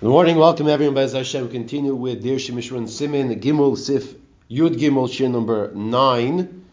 Good 0.00 0.10
morning, 0.10 0.36
welcome 0.36 0.68
everyone. 0.68 0.94
Bez 0.94 1.12
Hashem, 1.12 1.46
we 1.46 1.50
continue 1.50 1.92
with 1.92 2.22
Dir 2.22 2.36
Shemishran 2.36 2.88
Simin 2.88 3.40
Gimel 3.40 3.76
Sif 3.76 4.14
Yud 4.48 4.78
Gimel 4.78 5.12
Shir 5.12 5.26
number 5.26 5.72
nine, 5.74 6.64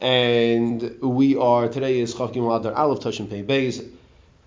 and 0.00 0.96
we 1.02 1.36
are 1.36 1.68
today 1.68 2.00
is 2.00 2.14
Chav 2.14 2.32
Gimel 2.32 2.58
Adar 2.58 2.72
Aleph 2.72 3.00
Tashim 3.00 3.28
Pei 3.28 3.42
Beis 3.42 3.86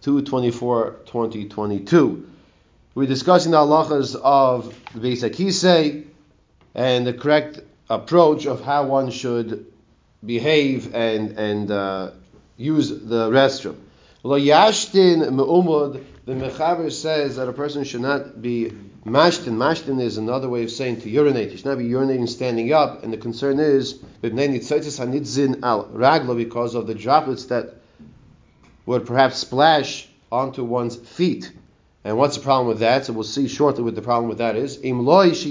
224-2022. 0.02 2.26
We're 2.96 3.06
discussing 3.06 3.52
the 3.52 3.60
halachas 3.60 4.16
of 4.16 4.76
the 4.96 5.00
Beis 5.00 5.22
Akisei 5.22 6.08
and 6.74 7.06
the 7.06 7.14
correct 7.14 7.60
approach 7.88 8.48
of 8.48 8.64
how 8.64 8.88
one 8.88 9.12
should 9.12 9.72
behave 10.26 10.96
and 10.96 11.38
and 11.38 11.70
uh, 11.70 12.10
use 12.58 12.90
the 12.90 13.30
restroom. 13.30 13.76
Lo 14.28 14.38
the 16.26 16.34
Mechaber 16.34 16.92
says 16.92 17.38
that 17.38 17.48
a 17.48 17.54
person 17.54 17.86
should 17.86 18.02
not 18.02 18.42
be 18.42 18.74
mashtin. 19.06 19.54
Mashtin 19.54 20.02
is 20.02 20.18
another 20.18 20.50
way 20.50 20.64
of 20.64 20.72
saying 20.72 21.00
to 21.00 21.10
urinate. 21.10 21.52
He 21.52 21.56
should 21.56 21.68
not 21.68 21.78
be 21.78 21.88
urinating 21.88 22.28
standing 22.28 22.74
up. 22.74 23.06
And 23.06 23.14
the 23.14 23.18
concern 23.18 23.58
is 23.62 24.00
al 24.22 25.86
raglo 25.86 26.36
because 26.36 26.76
of 26.76 26.88
the 26.88 26.94
droplets 26.94 27.46
that 27.46 27.76
would 28.86 29.06
perhaps 29.06 29.38
splash 29.38 30.10
onto 30.30 30.62
one's 30.66 30.98
feet. 30.98 31.54
And 32.04 32.18
what's 32.18 32.36
the 32.36 32.44
problem 32.44 32.68
with 32.68 32.80
that? 32.80 33.06
So 33.06 33.14
we'll 33.14 33.24
see 33.24 33.48
shortly 33.48 33.84
what 33.84 33.96
the 33.96 34.02
problem 34.02 34.28
with 34.28 34.40
that 34.40 34.58
is. 34.58 34.76
Unless 34.84 35.46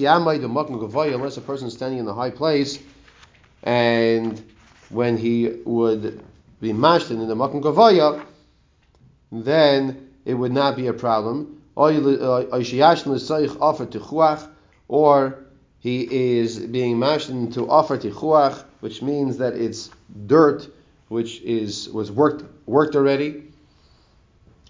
a 1.39 1.41
person 1.41 1.69
is 1.69 1.73
standing 1.73 1.99
in 1.99 2.07
a 2.07 2.13
high 2.13 2.29
place 2.31 2.79
and 3.63 4.45
when 4.91 5.17
he 5.17 5.63
would 5.65 6.23
be 6.61 6.75
mashtin 6.75 7.23
in 7.23 7.29
the 7.29 7.35
makan 7.35 7.63
gavaya, 7.63 8.23
then 9.31 10.09
it 10.25 10.35
would 10.35 10.53
not 10.53 10.77
be 10.77 10.87
a 10.87 10.93
problem. 10.93 11.63
Uh, 11.77 12.45
or 14.89 15.39
he 15.81 16.37
is 16.39 16.59
being 16.59 16.99
mashed 16.99 17.29
to 17.53 17.69
offer 17.69 17.99
tichuach, 17.99 18.65
which 18.81 19.03
means 19.03 19.39
that 19.39 19.55
it's 19.55 19.91
dirt 20.27 20.69
which 21.09 21.41
is 21.43 21.89
was 21.89 22.11
worked 22.11 22.45
worked 22.67 22.97
already. 22.97 23.45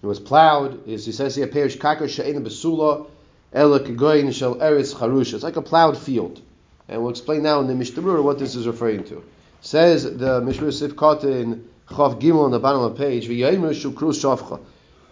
It 0.02 0.06
was 0.06 0.20
plowed. 0.20 0.88
As 0.88 1.06
he 1.06 1.12
says 1.12 1.34
here, 1.34 1.46
perish 1.46 1.78
kakar 1.78 2.08
she'ena 2.08 2.40
besula 2.40 3.08
ela 3.52 3.80
kegoyin 3.80 4.32
shel 4.34 4.56
eretz 4.56 4.94
charusha. 4.94 5.34
It's 5.34 5.44
like 5.44 5.56
a 5.56 5.62
plowed 5.62 5.96
field, 5.96 6.42
and 6.88 7.00
we'll 7.00 7.10
explain 7.10 7.42
now 7.42 7.60
in 7.60 7.66
the 7.66 7.74
Mishnah 7.74 8.22
what 8.22 8.38
this 8.38 8.54
is 8.54 8.66
referring 8.66 9.04
to. 9.04 9.24
Says 9.62 10.04
the 10.04 10.40
Mishnah 10.42 10.68
Sifkata 10.68 11.24
in 11.24 11.68
Chav 11.88 12.20
Gimel 12.20 12.44
on 12.44 12.50
the 12.50 12.58
bottom 12.58 12.82
of 12.82 12.96
the 12.96 13.04
page. 13.04 13.26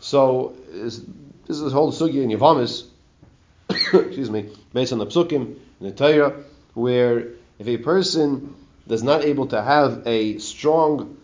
So 0.00 0.56
this 0.80 1.00
is 1.48 1.72
whole 1.72 1.92
sugi 1.92 2.22
in 2.22 2.30
Yavamis, 2.30 2.84
excuse 3.70 4.30
me, 4.30 4.50
based 4.72 4.92
on 4.92 4.98
the 4.98 5.06
psukim 5.06 5.56
in 5.80 5.86
the 5.86 5.92
Torah, 5.92 6.34
where 6.74 7.28
if 7.58 7.66
a 7.68 7.76
person 7.78 8.54
is 8.88 9.02
not 9.02 9.24
able 9.24 9.46
to 9.48 9.62
have 9.62 10.02
a 10.06 10.38
strong 10.38 11.16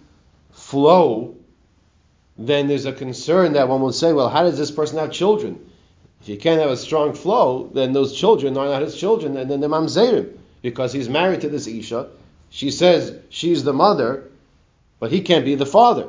flow, 0.52 1.36
then 2.38 2.68
there's 2.68 2.86
a 2.86 2.92
concern 2.92 3.52
that 3.54 3.68
one 3.68 3.82
will 3.82 3.92
say, 3.92 4.12
well, 4.12 4.28
how 4.28 4.44
does 4.44 4.56
this 4.56 4.70
person 4.70 4.98
have 4.98 5.10
children? 5.10 5.70
If 6.22 6.28
you 6.28 6.36
can't 6.36 6.60
have 6.60 6.70
a 6.70 6.76
strong 6.76 7.12
flow, 7.14 7.70
then 7.74 7.92
those 7.92 8.14
children 8.14 8.56
are 8.56 8.66
not 8.66 8.82
his 8.82 8.96
children, 8.96 9.36
and 9.36 9.50
then 9.50 9.60
they're 9.60 9.68
mamzerim, 9.68 10.38
because 10.62 10.92
he's 10.92 11.08
married 11.08 11.40
to 11.42 11.48
this 11.48 11.66
Isha. 11.66 12.08
She 12.50 12.70
says 12.70 13.14
she's 13.30 13.64
the 13.64 13.72
mother, 13.72 14.29
but 15.00 15.10
he 15.10 15.22
can't 15.22 15.44
be 15.44 15.56
the 15.56 15.66
father. 15.66 16.06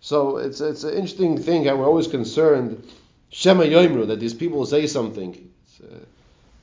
So 0.00 0.38
it's 0.38 0.60
it's 0.60 0.82
an 0.82 0.94
interesting 0.94 1.38
thing 1.38 1.66
how 1.66 1.76
we're 1.76 1.86
always 1.86 2.08
concerned 2.08 2.82
Shema 3.30 3.64
Yoimru 3.64 4.08
that 4.08 4.18
these 4.18 4.34
people 4.34 4.64
say 4.66 4.86
something. 4.86 5.50
Uh, 5.82 5.96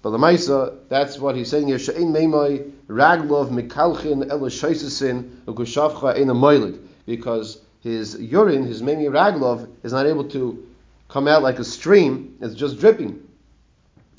but 0.01 0.11
the 0.11 0.17
Maisa, 0.17 0.77
that's 0.89 1.17
what 1.17 1.35
he's 1.35 1.49
saying 1.49 1.67
here. 1.67 1.79
She'in 1.79 2.13
meimai 2.13 2.71
raglov 2.87 3.49
mikalchin 3.49 4.25
elashaisasin 4.25 5.41
ukushavcha 5.45 6.15
ein 6.15 6.27
moilid 6.27 6.79
because 7.05 7.59
his 7.81 8.15
urine, 8.19 8.65
his 8.65 8.81
meimi 8.81 9.09
raglov, 9.09 9.67
is 9.83 9.93
not 9.93 10.05
able 10.05 10.27
to 10.29 10.67
come 11.07 11.27
out 11.27 11.43
like 11.43 11.59
a 11.59 11.63
stream. 11.63 12.37
It's 12.41 12.55
just 12.55 12.79
dripping, 12.79 13.21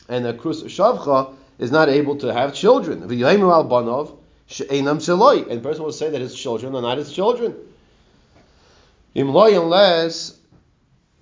and 0.09 0.25
the 0.25 0.35
krus 0.35 0.63
shavcha 0.65 1.35
is 1.59 1.71
not 1.71 1.89
able 1.89 2.17
to 2.17 2.33
have 2.33 2.55
children. 2.55 3.09
V'yoimru 3.09 3.51
al 3.53 3.65
banov 3.65 4.17
she'enam 4.47 4.99
sheloi, 4.99 5.49
and 5.49 5.61
the 5.61 5.69
person 5.69 5.85
will 5.85 5.93
say 5.93 6.11
that 6.11 6.21
his 6.21 6.35
children 6.35 6.75
are 6.75 6.83
not 6.83 6.99
his 6.99 7.13
children. 7.13 7.55
Imloy 9.15 9.61
unless 9.61 10.37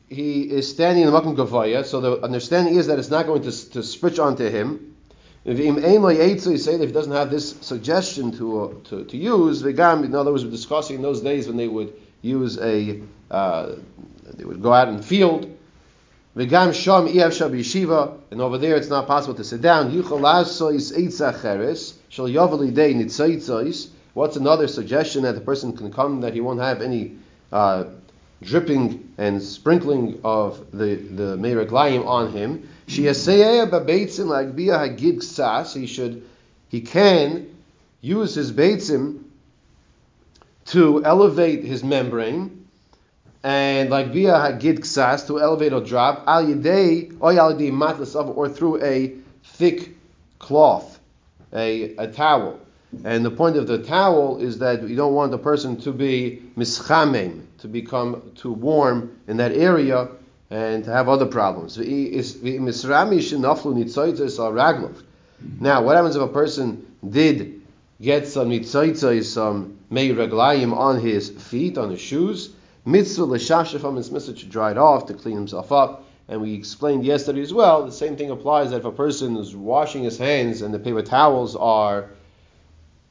he 0.09 0.43
is 0.43 0.69
standing 0.69 1.05
in 1.05 1.13
the 1.13 1.21
Makom 1.21 1.37
Gavaya, 1.37 1.85
so 1.85 2.01
the 2.01 2.21
understanding 2.23 2.77
is 2.77 2.87
that 2.89 2.99
it's 2.99 3.11
not 3.11 3.27
going 3.27 3.43
to, 3.43 3.71
to 3.71 3.83
switch 3.83 4.19
onto 4.19 4.49
him. 4.49 4.97
If 5.45 5.59
you 5.59 5.75
say 5.79 6.77
that 6.77 6.83
if 6.83 6.89
he 6.89 6.93
doesn't 6.93 7.13
have 7.13 7.31
this 7.31 7.57
suggestion 7.61 8.33
to, 8.39 8.61
uh, 8.63 8.75
to, 8.89 9.05
to 9.05 9.17
use, 9.17 9.63
vegam, 9.63 10.05
in 10.05 10.15
other 10.15 10.33
words, 10.33 10.45
we're 10.45 10.51
discussing 10.51 10.97
in 10.97 11.03
those 11.03 11.21
days 11.21 11.47
when 11.47 11.57
they 11.59 11.69
would 11.69 11.93
use 12.23 12.59
a, 12.59 13.03
uh, 13.31 13.73
they 14.33 14.45
would 14.45 14.63
go 14.63 14.73
out 14.73 14.89
in 14.89 14.97
the 14.97 15.03
field. 15.03 15.54
Sham 16.37 17.07
yeshiva, 17.53 18.19
and 18.33 18.41
over 18.41 18.59
there 18.59 18.75
it's 18.77 18.89
not 18.89 19.07
possible 19.07 19.35
to 19.35 19.45
sit 19.45 19.63
down. 19.63 19.93
What's 24.15 24.37
another 24.37 24.69
suggestion 24.69 25.23
that 25.23 25.35
the 25.35 25.41
person 25.41 25.77
can 25.77 25.93
come 25.93 26.21
that 26.23 26.35
he 26.35 26.41
won't 26.41 26.61
have 26.61 26.83
any 26.83 27.13
uh, 27.53 27.85
dripping 28.43 29.13
and 29.17 29.41
sprinkling 29.43 30.21
of 30.25 30.73
the 30.73 30.97
the 30.97 31.37
meiraglayim 31.37 32.05
on 32.07 32.33
him. 32.33 32.69
He 32.87 33.07
should 35.87 36.23
he 36.69 36.81
can 36.81 37.47
use 38.01 38.35
his 38.35 38.51
beitzim 38.53 39.23
to 40.67 41.05
elevate 41.05 41.63
his 41.63 41.85
membrane 41.85 42.64
and 43.45 43.91
like 43.91 44.09
via 44.09 44.33
hagid 44.33 44.81
ksas 44.81 45.27
to 45.27 45.39
elevate 45.39 45.75
or 45.75 45.83
drop 45.83 46.25
al 46.27 46.45
yedei 46.45 47.15
or 47.21 47.39
al 47.39 47.55
yidei 47.55 47.71
matlas 47.71 48.17
of 48.17 48.37
or 48.37 48.49
through 48.49 48.83
a 48.83 49.13
thick 49.45 49.95
cloth, 50.39 50.99
a, 51.53 51.95
a 51.97 52.09
towel. 52.09 52.59
And 53.05 53.25
the 53.25 53.31
point 53.31 53.57
of 53.57 53.67
the 53.67 53.83
towel 53.83 54.39
is 54.39 54.59
that 54.59 54.89
you 54.89 54.97
don't 54.97 55.13
want 55.15 55.31
the 55.31 55.39
person 55.39 55.77
to 55.83 55.93
be 55.93 56.43
mischamem, 56.57 57.43
to 57.59 57.69
become 57.69 58.33
too 58.35 58.53
warm 58.53 59.19
in 59.29 59.37
that 59.37 59.53
area 59.53 60.09
and 60.51 60.85
to 60.85 60.91
have 60.91 61.09
other 61.09 61.27
problems. 61.27 61.77
Now, 61.77 61.87
what 65.83 65.97
happens 65.97 66.17
if 66.17 66.23
a 66.23 66.29
person 66.29 66.87
did 67.11 67.61
get 68.01 68.27
some 68.27 68.49
nitzoitzai, 68.51 69.25
some 69.25 69.79
mei 69.91 70.11
reglayim 70.11 70.73
on 70.75 71.01
his 71.01 71.29
feet, 71.29 71.77
on 71.77 71.91
his 71.91 72.01
shoes? 72.01 72.54
Mitzvah 72.87 73.25
l'shashacham 73.25 73.99
is 73.99 74.11
mitzvah 74.11 74.35
to 74.35 74.47
dry 74.47 74.71
it 74.71 74.79
off, 74.79 75.07
to 75.07 75.15
clean 75.15 75.37
himself 75.37 75.73
up. 75.73 76.05
And 76.29 76.41
we 76.41 76.55
explained 76.55 77.05
yesterday 77.05 77.43
as 77.43 77.53
well, 77.53 77.85
the 77.85 77.93
same 77.93 78.17
thing 78.17 78.31
applies 78.31 78.71
that 78.71 78.79
if 78.79 78.85
a 78.85 78.93
person 78.93 79.37
is 79.37 79.55
washing 79.55 80.05
his 80.05 80.19
hands 80.19 80.63
and 80.63 80.73
the 80.73 80.79
paper 80.79 81.03
towels 81.03 81.55
are 81.57 82.11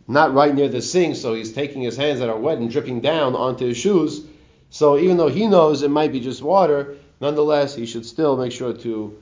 not 0.08 0.34
right 0.34 0.54
near 0.54 0.68
the 0.68 0.82
sink, 0.82 1.16
so 1.16 1.34
he's 1.34 1.54
taking 1.54 1.82
his 1.82 1.96
hands 1.96 2.20
that 2.20 2.30
are 2.30 2.38
wet 2.38 2.58
and 2.58 2.72
dripping 2.72 3.02
down 3.02 3.36
onto 3.36 3.68
his 3.68 3.78
shoes. 3.78 4.26
So 4.70 4.98
even 4.98 5.18
though 5.18 5.30
he 5.30 5.48
knows 5.48 5.84
it 5.84 5.92
might 5.92 6.12
be 6.12 6.20
just 6.20 6.42
water, 6.42 6.98
nonetheless 7.22 7.76
he 7.76 7.86
should 7.86 8.06
still 8.06 8.36
make 8.36 8.52
sure 8.52 8.74
to 8.74 9.18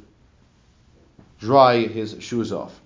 dry 1.39 1.79
his 1.79 2.15
shoes 2.19 2.51
off. 2.51 2.79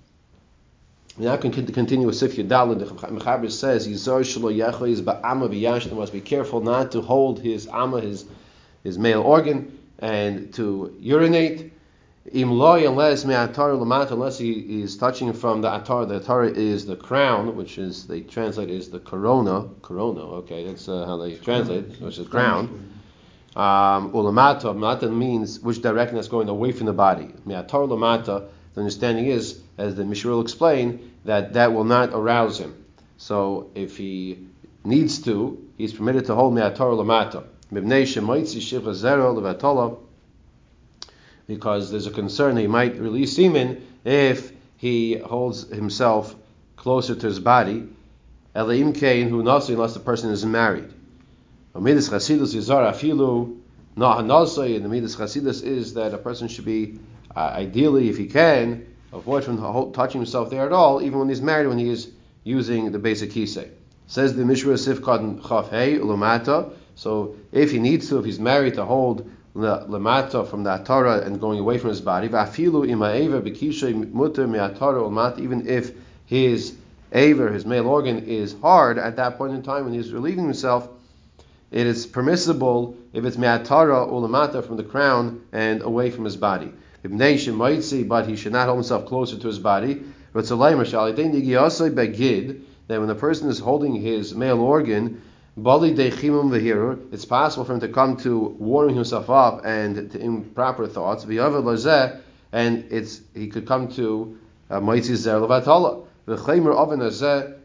Now 1.17 1.37
can 1.37 1.51
continue 1.51 2.07
with 2.07 2.17
Sif 2.17 2.35
Yudalin. 2.35 2.79
The 2.79 2.85
Mechaber 2.85 3.49
says 3.49 3.87
Yizar 3.87 4.19
Shlo 4.19 4.53
Yecha 4.53 4.89
is 4.89 5.01
Ba'ama 5.01 5.47
V'Yashna 5.47 5.93
must 5.93 6.11
be 6.11 6.19
careful 6.19 6.59
not 6.59 6.91
to 6.91 7.01
hold 7.01 7.39
his 7.39 7.67
ama, 7.67 8.01
his 8.01 8.25
his 8.83 8.99
male 8.99 9.21
organ, 9.21 9.79
and 9.99 10.53
to 10.55 10.93
urinate. 10.99 11.71
Imloy 12.33 12.89
unless 12.89 13.23
me'atar 13.23 13.77
lamat 13.77 14.11
unless 14.11 14.39
he 14.39 14.81
is 14.81 14.97
touching 14.97 15.31
from 15.31 15.61
the 15.61 15.69
atar. 15.69 16.05
The 16.05 16.19
atar 16.19 16.53
is 16.53 16.85
the 16.85 16.97
crown, 16.97 17.55
which 17.55 17.77
is 17.77 18.07
they 18.07 18.21
translate 18.21 18.69
is 18.69 18.89
the 18.89 18.99
corona. 18.99 19.69
Corona. 19.83 20.21
Okay, 20.39 20.65
that's 20.65 20.89
uh, 20.89 21.05
how 21.05 21.17
they 21.17 21.35
translate, 21.35 22.01
which 22.01 22.17
is 22.17 22.27
crown. 22.27 22.91
Um, 23.55 24.11
ulamata 24.11 24.75
mata 24.75 25.07
means 25.07 25.61
which 25.61 25.81
direction 25.81 26.17
is 26.17 26.27
going 26.27 26.49
away 26.49 26.73
from 26.73 26.87
the 26.87 26.93
body. 26.93 27.33
Me'atar 27.45 27.87
lamata. 27.87 28.49
The 28.75 28.81
understanding 28.81 29.27
is, 29.27 29.59
as 29.77 29.95
the 29.95 30.05
Mishnah 30.05 30.31
will 30.31 30.41
explain, 30.41 31.11
that 31.23 31.53
that 31.53 31.73
will 31.73 31.85
not 31.85 32.09
arouse 32.13 32.59
him. 32.59 32.75
So 33.17 33.71
if 33.73 33.97
he 33.97 34.47
needs 34.83 35.21
to, 35.23 35.65
he's 35.77 35.93
permitted 35.93 36.25
to 36.25 36.35
hold 36.35 36.53
me'atar 36.53 36.91
lamata 36.91 37.45
because 41.47 41.91
there's 41.91 42.07
a 42.07 42.11
concern 42.11 42.57
he 42.57 42.67
might 42.67 42.99
release 42.99 43.35
semen 43.35 43.85
if 44.03 44.51
he 44.77 45.17
holds 45.17 45.67
himself 45.69 46.35
closer 46.75 47.15
to 47.15 47.27
his 47.27 47.39
body. 47.39 47.87
Elaim 48.55 48.93
kain 48.93 49.29
who 49.29 49.43
nasi 49.43 49.73
unless 49.73 49.93
the 49.93 49.99
person 49.99 50.29
is 50.29 50.45
married. 50.45 50.87
Amidus 51.73 52.09
chasidus 52.09 52.53
yizar 52.55 52.87
and 52.87 54.29
the 54.85 54.89
midus 54.89 55.15
chasidus 55.15 55.63
is 55.63 55.95
that 55.95 56.13
a 56.13 56.17
person 56.17 56.47
should 56.47 56.65
be 56.65 56.99
uh, 57.35 57.39
ideally, 57.39 58.09
if 58.09 58.17
he 58.17 58.27
can, 58.27 58.85
avoid 59.11 59.43
from 59.43 59.93
touching 59.93 60.21
himself 60.21 60.49
there 60.49 60.65
at 60.65 60.71
all, 60.71 61.01
even 61.01 61.19
when 61.19 61.29
he's 61.29 61.41
married, 61.41 61.67
when 61.67 61.77
he 61.77 61.89
is 61.89 62.11
using 62.43 62.91
the 62.91 62.99
basic 62.99 63.31
kisei. 63.31 63.69
Says 64.07 64.35
the 64.35 64.45
Mishra 64.45 64.75
Sifkad 64.75 65.47
Chaf 65.47 65.69
Hey 65.69 65.97
Lumata. 65.97 66.71
So 66.95 67.35
if 67.51 67.71
he 67.71 67.79
needs 67.79 68.07
to, 68.09 68.19
if 68.19 68.25
he's 68.25 68.39
married, 68.39 68.75
to 68.75 68.85
hold 68.85 69.29
lemata 69.55 70.47
from 70.47 70.63
the 70.63 70.77
atara 70.77 71.25
and 71.25 71.39
going 71.39 71.59
away 71.59 71.77
from 71.77 71.89
his 71.89 72.01
body. 72.01 72.27
Vafilu. 72.27 72.85
Even 75.39 75.67
if 75.67 75.91
his 76.25 76.75
aver, 77.11 77.51
his 77.51 77.65
male 77.65 77.87
organ, 77.87 78.25
is 78.25 78.55
hard 78.61 78.97
at 78.97 79.15
that 79.15 79.37
point 79.37 79.53
in 79.53 79.63
time 79.63 79.85
when 79.85 79.93
he's 79.93 80.11
relieving 80.11 80.43
himself, 80.45 80.89
it 81.71 81.87
is 81.87 82.05
permissible 82.05 82.95
if 83.13 83.25
it's 83.25 83.37
me'atara 83.37 84.07
ulamata 84.07 84.65
from 84.65 84.77
the 84.77 84.83
crown 84.83 85.41
and 85.51 85.81
away 85.81 86.11
from 86.11 86.25
his 86.25 86.37
body. 86.37 86.71
But 87.07 88.27
he 88.27 88.35
should 88.35 88.51
not 88.51 88.65
hold 88.65 88.77
himself 88.77 89.05
closer 89.05 89.37
to 89.37 89.47
his 89.47 89.59
body. 89.59 90.01
That 90.33 90.49
when 92.87 93.07
the 93.07 93.15
person 93.15 93.49
is 93.49 93.59
holding 93.59 93.95
his 93.95 94.35
male 94.35 94.59
organ, 94.59 95.21
it's 95.57 97.25
possible 97.25 97.65
for 97.65 97.73
him 97.73 97.79
to 97.79 97.87
come 97.87 98.17
to 98.17 98.37
warming 98.59 98.95
himself 98.95 99.29
up 99.29 99.65
and 99.65 100.11
to 100.11 100.19
improper 100.19 100.87
thoughts. 100.87 101.23
And 101.23 102.85
it's 102.91 103.21
he 103.33 103.47
could 103.47 103.65
come 103.65 103.87
to 103.93 104.37
uh, 104.69 104.79
Moitzi 104.79 105.15
Zer 105.15 105.39
Levatala. 105.39 106.05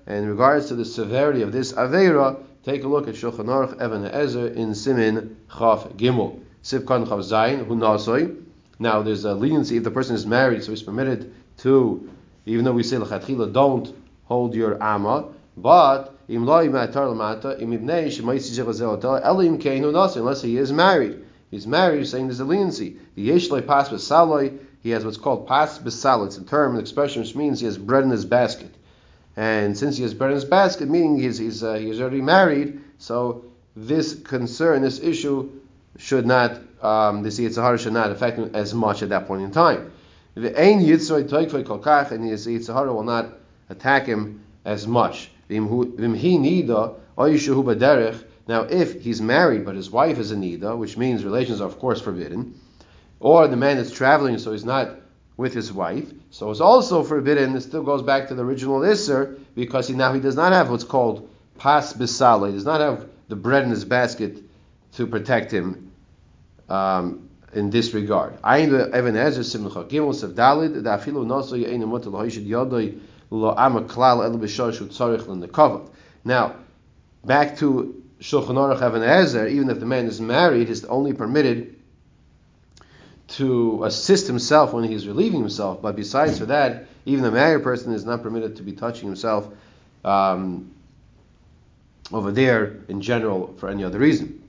In 0.06 0.28
regards 0.28 0.66
to 0.68 0.74
the 0.74 0.84
severity 0.84 1.42
of 1.42 1.50
this 1.52 1.72
Aveira, 1.72 2.36
take 2.64 2.84
a 2.84 2.88
look 2.88 3.08
at 3.08 3.14
Shulchan 3.14 3.46
Aruch 3.46 3.74
Even 3.74 4.02
HaEzer 4.02 4.54
in 4.54 4.74
Simin 4.74 5.36
Chaf 5.48 5.88
Gimel. 5.96 6.40
Sivkan 6.62 7.08
Chaf 7.08 7.20
Zayin, 7.20 7.66
Hu 7.66 7.74
Nasoi. 7.74 8.36
Now, 8.80 9.02
there's 9.02 9.26
a 9.26 9.34
leniency 9.34 9.76
if 9.76 9.84
the 9.84 9.90
person 9.90 10.16
is 10.16 10.24
married, 10.24 10.64
so 10.64 10.70
he's 10.70 10.82
permitted 10.82 11.34
to, 11.58 12.10
even 12.46 12.64
though 12.64 12.72
we 12.72 12.82
say 12.82 12.96
Lechatchila, 12.96 13.52
don't 13.52 13.94
hold 14.24 14.54
your 14.54 14.82
Amma, 14.82 15.26
but 15.56 16.14
unless 20.16 20.42
he 20.42 20.56
is 20.56 20.72
married. 20.72 21.24
He's 21.50 21.66
married, 21.66 22.06
saying 22.06 22.26
there's 22.28 22.40
a 22.40 22.44
leniency. 22.44 22.96
The 23.16 23.28
Yeshloi 23.28 23.66
pas 23.66 23.90
besaloi, 23.90 24.58
he 24.82 24.90
has 24.90 25.04
what's 25.04 25.18
called 25.18 25.46
pas 25.46 25.78
besal. 25.78 26.24
It's 26.24 26.38
a 26.38 26.44
term, 26.44 26.74
an 26.76 26.80
expression 26.80 27.20
which 27.20 27.34
means 27.36 27.60
he 27.60 27.66
has 27.66 27.76
bread 27.76 28.04
in 28.04 28.10
his 28.10 28.24
basket. 28.24 28.74
And 29.36 29.76
since 29.76 29.96
he 29.98 30.04
has 30.04 30.14
bread 30.14 30.30
in 30.30 30.36
his 30.36 30.46
basket, 30.46 30.88
meaning 30.88 31.18
he's, 31.18 31.36
he's, 31.36 31.62
uh, 31.62 31.74
he's 31.74 32.00
already 32.00 32.22
married, 32.22 32.80
so 32.98 33.44
this 33.76 34.14
concern, 34.14 34.80
this 34.82 35.00
issue, 35.00 35.50
should 35.98 36.26
not, 36.26 36.60
um, 36.82 37.22
the 37.22 37.28
Yitzhahara 37.28 37.78
should 37.78 37.92
not 37.92 38.10
affect 38.10 38.38
him 38.38 38.50
as 38.54 38.74
much 38.74 39.02
at 39.02 39.10
that 39.10 39.26
point 39.26 39.42
in 39.42 39.50
time. 39.50 39.92
The 40.34 40.58
Ein 40.58 40.80
Yitzhoi 40.80 41.28
Toikvoi 41.28 41.64
Kolkach, 41.64 42.12
and 42.12 42.24
his 42.24 42.46
Yitzhahara 42.46 42.94
will 42.94 43.02
not 43.02 43.34
attack 43.68 44.06
him 44.06 44.42
as 44.64 44.86
much. 44.86 45.30
Now, 45.48 45.82
if 48.62 49.02
he's 49.02 49.20
married 49.20 49.64
but 49.64 49.74
his 49.74 49.90
wife 49.90 50.18
is 50.18 50.30
a 50.30 50.36
nida, 50.36 50.78
which 50.78 50.96
means 50.96 51.24
relations 51.24 51.60
are 51.60 51.66
of 51.66 51.78
course 51.78 52.00
forbidden, 52.00 52.54
or 53.18 53.48
the 53.48 53.56
man 53.56 53.78
is 53.78 53.92
traveling 53.92 54.38
so 54.38 54.52
he's 54.52 54.64
not 54.64 54.96
with 55.36 55.54
his 55.54 55.72
wife, 55.72 56.12
so 56.30 56.50
it's 56.50 56.60
also 56.60 57.02
forbidden. 57.02 57.56
It 57.56 57.62
still 57.62 57.82
goes 57.82 58.02
back 58.02 58.28
to 58.28 58.34
the 58.34 58.44
original 58.44 58.80
isser 58.80 59.38
because 59.54 59.88
he 59.88 59.94
now 59.94 60.12
he 60.12 60.20
does 60.20 60.36
not 60.36 60.52
have 60.52 60.70
what's 60.70 60.84
called 60.84 61.28
pas 61.58 61.92
bisala. 61.92 62.48
He 62.48 62.54
does 62.54 62.64
not 62.64 62.80
have 62.80 63.08
the 63.28 63.36
bread 63.36 63.64
in 63.64 63.70
his 63.70 63.84
basket 63.84 64.38
to 64.92 65.06
protect 65.06 65.52
him 65.52 65.89
um, 66.70 67.28
in 67.52 67.70
this 67.70 67.92
regard. 67.92 68.38
Now, 76.24 76.54
back 77.24 77.56
to 77.58 78.02
Shulchan 78.20 78.56
Aruch 78.56 79.02
Ezer, 79.02 79.46
even 79.48 79.70
if 79.70 79.80
the 79.80 79.86
man 79.86 80.06
is 80.06 80.20
married, 80.20 80.68
he's 80.68 80.84
only 80.84 81.12
permitted 81.12 81.76
to 83.28 83.84
assist 83.84 84.26
himself 84.26 84.72
when 84.72 84.84
he's 84.84 85.06
relieving 85.06 85.40
himself. 85.40 85.80
But 85.80 85.96
besides 85.96 86.38
for 86.38 86.46
that, 86.46 86.86
even 87.04 87.22
the 87.22 87.30
married 87.30 87.62
person 87.62 87.92
is 87.92 88.04
not 88.04 88.22
permitted 88.22 88.56
to 88.56 88.62
be 88.62 88.72
touching 88.72 89.06
himself 89.06 89.48
um, 90.04 90.72
over 92.12 92.32
there 92.32 92.78
in 92.88 93.00
general 93.00 93.54
for 93.58 93.68
any 93.68 93.84
other 93.84 93.98
reason. 93.98 94.39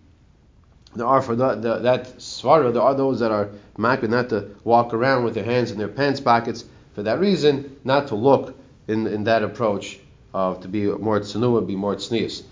There 0.94 1.08
are 1.08 1.22
for 1.22 1.36
the, 1.36 1.56
the, 1.56 1.78
that 1.80 2.18
svara, 2.18 2.74
there 2.74 2.82
are 2.82 2.96
those 2.96 3.20
that 3.22 3.32
are 3.32 3.50
makbid 3.78 4.10
not 4.10 4.30
to 4.30 4.50
walk 4.64 4.94
around 4.94 5.24
with 5.24 5.36
their 5.36 5.46
hands 5.46 5.72
in 5.72 5.78
their 5.78 5.88
pants 5.88 6.20
pockets 6.20 6.66
for 6.94 7.04
that 7.04 7.20
reason, 7.20 7.78
not 7.86 8.08
to 8.08 8.16
look 8.16 8.56
in, 8.88 9.08
in 9.08 9.24
that 9.24 9.42
approach 9.44 10.00
of 10.34 10.60
to 10.62 10.68
be 10.68 10.86
more 10.86 11.20
tsunua, 11.22 11.66
be 11.66 11.78
more 11.78 11.96
tznius. 11.96 12.44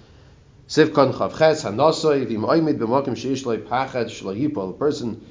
Sivkon 0.70 1.14
chavches 1.14 1.66
hanosoi 1.66 2.26
v'im 2.26 2.46
oimid 2.48 2.78
b'mokim 2.78 3.16
sheish 3.16 3.46
loy 3.46 3.58
pachad 3.58 4.06
shlo 4.06 4.70
A 4.70 4.74
person 4.74 5.22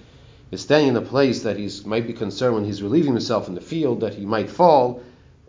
is 0.50 0.60
standing 0.60 0.90
in 0.90 0.96
a 0.96 1.00
place 1.02 1.42
that 1.44 1.56
he 1.56 1.70
might 1.86 2.06
be 2.06 2.12
concerned 2.12 2.56
when 2.56 2.64
he's 2.64 2.82
relieving 2.82 3.12
himself 3.12 3.48
in 3.48 3.54
the 3.54 3.60
field 3.60 4.00
that 4.00 4.14
he 4.14 4.26
might 4.26 4.50
fall. 4.50 5.00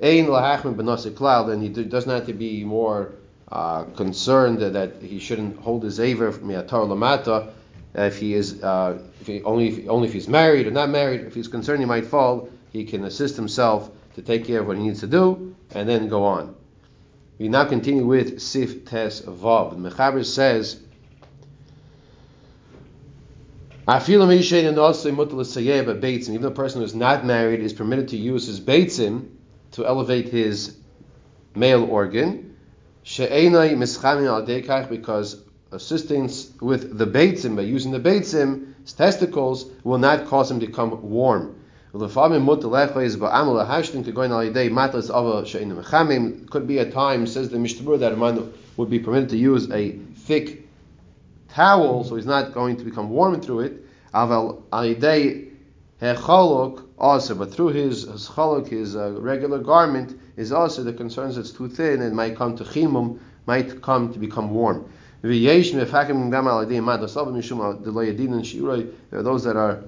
Ein 0.01 0.27
lahachmin 0.27 0.75
b'nosei 0.75 1.11
klal. 1.11 1.47
Then 1.47 1.61
he 1.61 1.67
does 1.69 2.05
not 2.05 2.15
have 2.15 2.27
to 2.27 2.33
be 2.33 2.63
more 2.63 3.11
uh, 3.51 3.83
concerned 3.95 4.59
that, 4.59 5.01
he 5.01 5.19
shouldn't 5.19 5.59
hold 5.59 5.83
his 5.83 5.99
aver 5.99 6.31
miatar 6.33 6.87
lamata. 6.87 7.51
If 7.95 8.17
he 8.17 8.35
is 8.35 8.63
uh, 8.63 9.01
if 9.19 9.27
he, 9.27 9.41
only 9.43 9.69
if, 9.69 9.89
only 9.89 10.07
if 10.07 10.13
he's 10.13 10.27
married 10.27 10.67
or 10.67 10.71
not 10.71 10.89
married, 10.89 11.21
if 11.21 11.33
he's 11.33 11.47
concerned 11.47 11.79
he 11.79 11.85
might 11.85 12.05
fall, 12.05 12.49
he 12.71 12.85
can 12.85 13.05
assist 13.05 13.35
himself 13.35 13.89
to 14.15 14.21
take 14.21 14.45
care 14.45 14.59
of 14.59 14.67
what 14.67 14.77
he 14.77 14.83
needs 14.83 14.99
to 14.99 15.07
do, 15.07 15.55
and 15.71 15.89
then 15.89 16.07
go 16.07 16.23
on. 16.23 16.55
We 17.39 17.47
now 17.47 17.65
continue 17.65 18.05
with 18.05 18.41
Sif 18.41 18.85
Tes 18.85 19.21
Vav. 19.21 19.71
The 19.71 19.77
Mechaber 19.89 20.23
says, 20.25 20.81
even 23.87 24.03
a 26.45 26.51
person 26.51 26.81
who 26.81 26.85
is 26.85 26.93
not 26.93 27.25
married 27.25 27.61
is 27.61 27.73
permitted 27.73 28.09
to 28.09 28.17
use 28.17 28.45
his 28.45 28.59
beitzim 28.59 29.29
to 29.71 29.87
elevate 29.87 30.27
his 30.27 30.75
male 31.55 31.85
organ, 31.85 32.48
because 34.89 35.41
assistance 35.71 36.51
with 36.61 36.97
the 36.97 37.07
beitzim, 37.07 37.55
by 37.55 37.63
using 37.63 37.91
the 37.91 37.99
beitzim, 37.99 38.73
his 38.83 38.93
testicles 38.93 39.65
will 39.83 39.97
not 39.97 40.27
cause 40.27 40.51
him 40.51 40.59
to 40.59 40.67
become 40.67 41.01
warm. 41.09 41.55
Could 41.91 42.13
be 46.67 46.77
a 46.77 46.91
time, 46.91 47.25
says 47.25 47.49
the 47.49 47.57
Mishtabur, 47.57 47.99
that 47.99 48.11
a 48.11 48.15
man 48.15 48.53
would 48.77 48.91
be 48.91 48.99
permitted 48.99 49.29
to 49.29 49.37
use 49.37 49.71
a 49.71 49.91
thick 50.27 50.67
towel, 51.49 52.03
so 52.03 52.15
he's 52.15 52.27
not 52.27 52.53
going 52.53 52.77
to 52.77 52.83
become 52.83 53.09
warm 53.09 53.41
through 53.41 53.61
it. 53.61 53.85
Also, 56.01 57.35
but 57.35 57.53
through 57.53 57.67
his, 57.69 58.03
his 58.03 58.29
chaluk, 58.29 58.67
his 58.67 58.95
uh, 58.95 59.11
regular 59.19 59.59
garment, 59.59 60.19
is 60.37 60.51
also 60.51 60.83
the 60.83 60.93
concerns 60.93 61.37
it's 61.37 61.51
too 61.51 61.67
thin 61.67 62.01
and 62.01 62.15
might 62.15 62.37
come 62.37 62.55
to 62.57 62.63
chimum, 62.63 63.19
might 63.45 63.81
come 63.81 64.13
to 64.13 64.19
become 64.19 64.51
warm. 64.51 64.89
There 65.21 65.31
are 65.31 65.35
those 69.23 69.43
that 69.43 69.57
are 69.57 69.83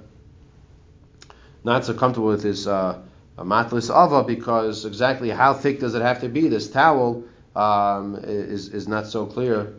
not 1.63 1.85
so 1.85 1.93
comfortable 1.93 2.27
with 2.27 2.43
his 2.43 2.67
uh, 2.67 2.99
matlis 3.37 3.89
ava 3.89 4.23
because 4.25 4.83
exactly 4.83 5.29
how 5.29 5.53
thick 5.53 5.79
does 5.79 5.95
it 5.95 6.01
have 6.01 6.19
to 6.21 6.27
be? 6.27 6.49
This 6.49 6.69
towel 6.69 7.23
um, 7.55 8.15
is, 8.23 8.69
is 8.69 8.89
not 8.89 9.07
so 9.07 9.25
clear. 9.25 9.73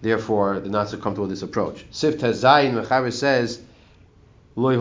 Therefore, 0.00 0.60
they're 0.60 0.70
not 0.70 0.88
so 0.88 0.96
comfortable 0.96 1.26
with 1.26 1.30
this 1.30 1.42
approach. 1.42 1.84
Sif 1.90 2.16
Tezayin 2.18 2.72
Mechaber 2.72 3.12
says, 3.12 3.60
You 4.56 4.80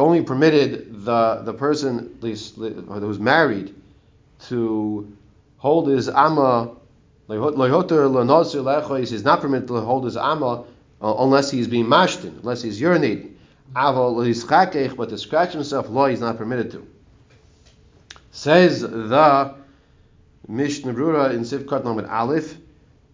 only 0.00 0.22
permitted 0.22 1.04
the, 1.04 1.42
the 1.44 1.52
person, 1.52 2.18
who's 2.22 3.18
married, 3.18 3.74
to 4.48 5.16
hold 5.58 5.88
his 5.88 6.08
amma 6.08 6.70
He's 7.28 7.38
not 9.24 9.40
permitted 9.40 9.68
to 9.68 9.80
hold 9.80 10.04
his 10.06 10.16
amma 10.16 10.64
uh, 11.02 11.14
unless 11.18 11.50
he's 11.50 11.68
being 11.68 11.84
mashtin, 11.86 12.38
unless 12.38 12.62
he's 12.62 12.80
urinating. 12.80 13.34
But 13.74 15.08
to 15.10 15.18
scratch 15.18 15.52
himself, 15.52 15.90
law 15.90 16.06
he's 16.06 16.20
not 16.20 16.38
permitted 16.38 16.70
to. 16.70 16.86
Says 18.30 18.80
the 18.80 19.54
Mishnah 20.48 20.92
Brura 20.92 21.32
in 21.32 21.40
Sivkat 21.40 21.84
Lamed 21.84 22.06
Aleph, 22.06 22.56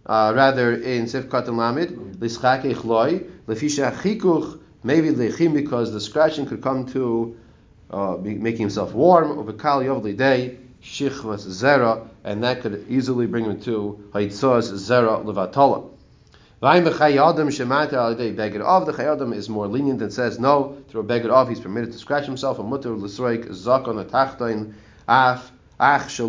uh, 0.05 0.33
rather 0.35 0.73
in 0.73 1.05
Sivkat 1.05 1.47
Lamed, 1.47 2.17
Lischakech 2.19 2.83
loy, 2.83 3.23
Lefisha 3.47 3.91
chikuch, 3.93 4.59
maybe 4.83 5.09
lechim 5.09 5.53
because 5.53 5.91
the 5.91 6.01
scratching 6.01 6.45
could 6.45 6.61
come 6.61 6.85
to 6.87 7.35
uh, 7.89 8.17
making 8.21 8.61
himself 8.61 8.93
warm, 8.93 9.37
over 9.37 9.53
Kal 9.53 9.81
Yovli 9.81 10.17
Day, 10.17 10.57
shichvas 10.81 11.47
zera, 11.47 12.07
and 12.23 12.43
that 12.43 12.61
could 12.61 12.85
easily 12.89 13.25
bring 13.27 13.45
him 13.45 13.59
to 13.61 14.03
haitzos 14.13 14.71
zera 14.73 15.19
of 15.19 15.25
The 16.63 16.71
Chayyadam 18.93 19.35
is 19.35 19.49
more 19.49 19.67
lenient 19.67 20.01
and 20.01 20.13
says 20.13 20.39
no, 20.39 20.77
through 20.87 21.01
a 21.01 21.03
beggar 21.03 21.31
off 21.31 21.49
he's 21.49 21.59
permitted 21.59 21.91
to 21.91 21.97
scratch 21.97 22.25
himself, 22.25 22.57
a 22.59 22.63
mutter 22.63 22.91
l'sroik 22.91 23.47
zakon 23.49 24.03
atachtain 24.03 24.73
af 25.07 25.39
ach 25.39 25.51
shaloi 25.51 25.62
If 25.79 26.19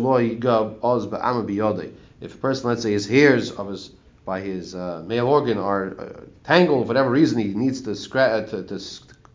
a 2.33 2.37
person, 2.37 2.69
let's 2.69 2.81
say, 2.81 2.91
his 2.91 3.07
hairs 3.07 3.51
of 3.51 3.67
his 3.67 3.91
by 4.25 4.41
his 4.41 4.73
uh, 4.73 5.03
male 5.05 5.27
organ 5.27 5.57
are 5.57 5.99
uh, 5.99 6.21
tangled 6.43 6.83
for 6.83 6.87
whatever 6.87 7.11
reason, 7.11 7.37
he 7.37 7.53
needs 7.53 7.81
to, 7.81 7.91
scra- 7.91 8.43
uh, 8.43 8.47
to, 8.47 8.63
to 8.63 8.83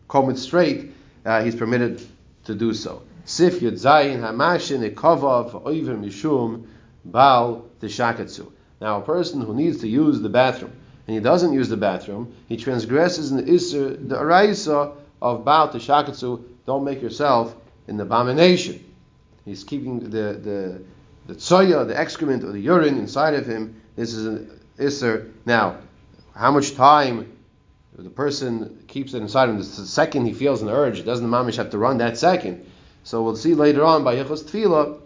comb 0.09 0.29
it 0.29 0.37
straight, 0.37 0.91
uh, 1.25 1.41
he's 1.41 1.55
permitted 1.55 2.01
to 2.43 2.53
do 2.53 2.73
so. 2.73 3.01
Sif 3.23 3.61
Yud 3.61 3.73
Zayin 3.73 4.19
Hamashin 4.19 4.89
Ikavav 4.89 5.63
Oiver 5.63 5.95
Mishum 5.97 6.65
Baal 7.05 7.65
Tishakatsu. 7.81 8.51
Now, 8.81 8.99
a 8.99 9.05
person 9.05 9.41
who 9.41 9.53
needs 9.53 9.79
to 9.81 9.87
use 9.87 10.19
the 10.19 10.29
bathroom 10.29 10.73
and 11.07 11.15
he 11.15 11.21
doesn't 11.21 11.53
use 11.53 11.69
the 11.69 11.77
bathroom, 11.77 12.35
he 12.49 12.57
transgresses 12.57 13.31
in 13.31 13.37
the 13.37 13.43
Isser, 13.43 14.09
the 14.09 14.15
Araisa 14.15 14.93
of 15.21 15.45
Baal 15.45 15.69
Tishakatsu. 15.69 16.43
Don't 16.65 16.83
make 16.83 17.01
yourself 17.01 17.55
an 17.87 17.99
abomination. 17.99 18.83
He's 19.45 19.63
keeping 19.63 19.99
the, 19.99 20.09
the, 20.09 20.81
the 21.27 21.33
tsoya, 21.33 21.87
the 21.87 21.97
excrement 21.97 22.43
or 22.43 22.51
the 22.51 22.59
urine 22.59 22.97
inside 22.97 23.33
of 23.33 23.45
him. 23.45 23.81
This 23.95 24.13
is 24.13 24.25
an 24.25 24.59
Isser. 24.77 25.31
Now, 25.45 25.77
how 26.35 26.51
much 26.51 26.75
time 26.75 27.31
the 27.95 28.09
person 28.09 28.83
keeps 28.87 29.13
it 29.13 29.21
inside 29.21 29.49
him, 29.49 29.57
the 29.57 29.63
second 29.63 30.25
he 30.25 30.33
feels 30.33 30.61
an 30.61 30.69
urge, 30.69 31.03
doesn't 31.05 31.29
the 31.29 31.35
mamish 31.35 31.57
have 31.57 31.71
to 31.71 31.77
run 31.77 31.97
that 31.97 32.17
second? 32.17 32.65
So 33.03 33.23
we'll 33.23 33.35
see 33.35 33.55
later 33.55 33.83
on 33.83 34.03
by 34.03 34.15
Yechos 34.15 34.43
Tefillah 34.43 34.99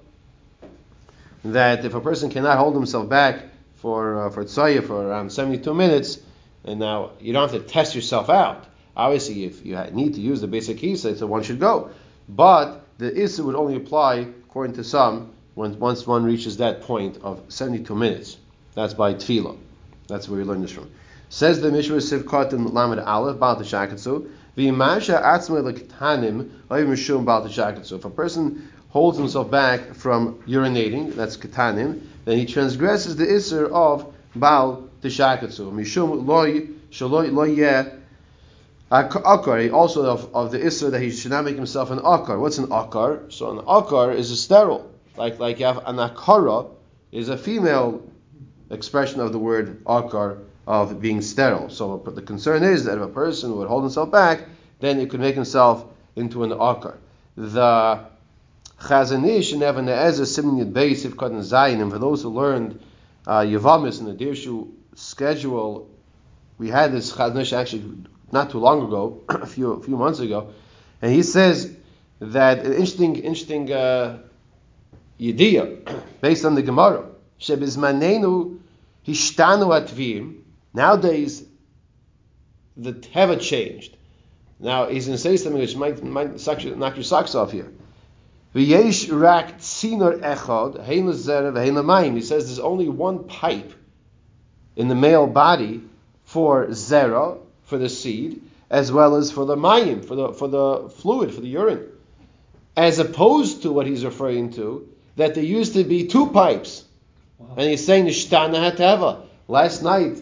that 1.46 1.86
if 1.86 1.94
a 1.94 2.02
person 2.02 2.30
cannot 2.30 2.58
hold 2.58 2.76
himself 2.76 3.08
back 3.08 3.44
for 3.76 4.26
uh, 4.26 4.30
for 4.32 4.44
tzaya 4.44 4.86
for 4.86 5.08
around 5.08 5.32
72 5.32 5.74
minutes, 5.74 6.20
and 6.64 6.80
now 6.80 7.12
you 7.20 7.34
don't 7.34 7.50
have 7.50 7.62
to 7.62 7.68
test 7.68 7.96
yourself 7.96 8.30
out. 8.30 8.66
Obviously, 8.98 9.44
if 9.44 9.66
you 9.66 9.78
need 9.92 10.16
to 10.16 10.22
use 10.22 10.42
the 10.42 10.48
basic 10.48 10.78
kisa, 10.80 11.16
so 11.18 11.28
one 11.28 11.44
should 11.44 11.60
go. 11.60 11.92
But 12.28 12.85
the 12.98 13.16
issa 13.22 13.44
would 13.44 13.56
only 13.56 13.76
apply, 13.76 14.28
according 14.48 14.76
to 14.76 14.84
some, 14.84 15.32
when, 15.56 15.78
once 15.80 16.06
one 16.06 16.24
reaches 16.24 16.58
that 16.58 16.82
point 16.82 17.18
of 17.22 17.42
72 17.50 17.96
minutes. 17.96 18.38
That's 18.74 18.94
by 18.94 19.14
tefillah. 19.14 19.58
That's 20.08 20.30
where 20.30 20.40
we 20.40 20.46
learn 20.46 20.62
this 20.62 20.72
from. 20.72 20.90
Says 21.30 21.62
the 21.62 21.72
Mishra 21.72 21.98
Sivkot 21.98 22.54
in 22.54 22.74
Lamed 22.74 23.00
Aleph, 23.00 23.40
Baal 23.40 23.56
Teshakatsu, 23.56 24.30
V'imasha 24.58 25.22
atzme 25.22 25.62
lektanim 25.62 26.50
mishum 26.70 27.26
Baal 27.26 27.48
Teshakatsu. 27.48 27.94
If 27.94 28.06
a 28.06 28.10
person 28.10 28.72
holds 28.90 29.18
himself 29.18 29.50
back 29.50 29.94
from 29.94 30.36
urinating, 30.48 31.14
that's 31.16 31.36
katanim, 31.36 32.02
then 32.26 32.38
he 32.38 32.46
transgresses 32.46 33.16
the 33.16 33.26
isser 33.26 33.70
of 33.72 34.14
Baal 34.36 34.88
Teshakatsu. 35.02 35.72
Mishum 35.74 36.26
loy 36.26 36.68
shaloi 36.92 37.32
loy 37.34 37.56
Akar, 39.04 39.74
also 39.74 40.06
of, 40.06 40.36
of 40.36 40.52
the 40.52 40.60
Isser 40.60 40.92
that 40.92 41.02
he 41.02 41.12
should 41.12 41.32
not 41.32 41.46
make 41.46 41.56
himself 41.56 41.92
an 41.92 42.00
Akar. 42.00 42.40
What's 42.40 42.58
an 42.58 42.68
Akar? 42.68 43.32
So 43.32 43.58
an 43.58 43.66
Akar 43.66 44.16
is 44.16 44.32
a 44.32 44.36
sterile. 44.36 44.92
Like 45.18 45.40
like 45.40 45.60
you 45.60 45.66
have 45.66 45.86
an 45.86 45.96
Akara 45.96 46.70
is 47.12 47.30
a 47.30 47.38
female 47.38 48.04
expression 48.70 49.22
of 49.22 49.32
the 49.32 49.40
word 49.40 49.84
Akar 49.86 50.40
of 50.68 51.02
being 51.02 51.22
sterile. 51.22 51.70
So 51.70 51.98
the 51.98 52.22
concern 52.22 52.64
is 52.64 52.86
that 52.86 52.98
if 52.98 53.04
a 53.04 53.08
person 53.08 53.56
would 53.58 53.68
hold 53.68 53.84
himself 53.84 54.12
back, 54.12 54.44
then 54.80 55.00
he 55.00 55.06
could 55.06 55.20
make 55.20 55.36
himself 55.36 55.86
into 56.16 56.44
an 56.44 56.52
Akar. 56.52 56.98
The 57.36 58.06
Chazon 58.80 59.28
Ish 59.28 59.54
and 59.54 59.64
Evan 59.64 59.88
Ezer 59.88 60.26
Simon 60.26 60.58
Yud 60.58 60.74
Beis 60.74 61.04
Kat 61.18 61.32
Zayin, 61.32 61.82
and 61.82 61.92
for 61.92 62.00
those 62.00 62.22
who 62.22 62.30
learned 62.30 62.80
uh, 63.26 63.40
Yavamis 63.40 64.00
in 64.00 64.06
the 64.06 64.14
Dirshu 64.14 64.72
schedule, 64.96 65.90
we 66.58 66.70
had 66.70 66.92
this 66.92 67.12
Chazon 67.12 67.42
Ish 67.42 67.54
actually 67.54 68.06
not 68.32 68.52
too 68.52 68.60
long 68.60 68.86
ago, 68.86 69.22
a 69.30 69.46
few 69.46 69.74
a 69.74 69.84
few 69.84 69.98
months 69.98 70.20
ago, 70.20 70.54
and 71.02 71.12
he 71.12 71.24
says 71.24 71.76
that 72.20 72.60
an 72.60 72.72
interesting 72.74 73.16
interesting 73.16 73.72
uh, 73.72 74.20
idea 75.22 75.78
based 76.22 76.46
on 76.46 76.56
the 76.56 76.62
Gemara. 76.62 77.06
Shebizmanenu 77.40 78.60
hishtanu 79.06 79.68
atvim. 79.70 80.38
Nowadays, 80.74 81.44
the 82.78 82.94
teva 82.94 83.40
changed. 83.40 83.96
Now 84.60 84.88
he's 84.88 85.06
going 85.06 85.18
to 85.18 85.22
say 85.22 85.38
something 85.38 85.62
which 85.62 85.76
might 85.76 86.04
might 86.04 86.48
knock 86.78 86.96
your 86.96 87.04
socks 87.04 87.36
off 87.36 87.52
here. 87.52 87.72
V'yesh 88.54 89.12
rak 89.12 89.60
tzinor 89.60 90.22
echad 90.22 90.84
hein 90.86 91.08
lezerev 91.08 91.56
hein. 91.58 92.16
He 92.16 92.22
says 92.22 92.46
there's 92.46 92.60
only 92.60 92.88
one 92.88 93.26
pipe 93.26 93.74
in 94.76 94.88
the 94.88 94.96
male 94.96 95.28
body 95.28 95.82
for 96.24 96.68
zera 96.68 97.38
for 97.66 97.78
the 97.78 97.90
seed, 97.90 98.42
as 98.70 98.92
well 98.92 99.16
as 99.16 99.32
for 99.32 99.46
the 99.46 99.56
mayim, 99.56 100.04
for 100.06 100.16
the 100.16 100.34
for 100.34 100.48
the 100.48 100.90
fluid, 100.90 101.34
for 101.34 101.42
the 101.42 101.48
urine, 101.48 101.88
as 102.76 103.00
opposed 103.00 103.64
to 103.64 103.72
what 103.72 103.88
he's 103.88 104.06
referring 104.06 104.54
to 104.54 104.88
that 105.16 105.36
there 105.36 105.44
used 105.44 105.74
to 105.74 105.84
be 105.84 106.08
two 106.08 106.28
pipes, 106.28 106.84
wow. 107.38 107.56
and 107.58 107.70
he's 107.70 107.86
saying 107.86 108.06
nishtana 108.06 108.72
hateva. 108.72 109.22
Last 109.48 109.84
night, 109.84 110.22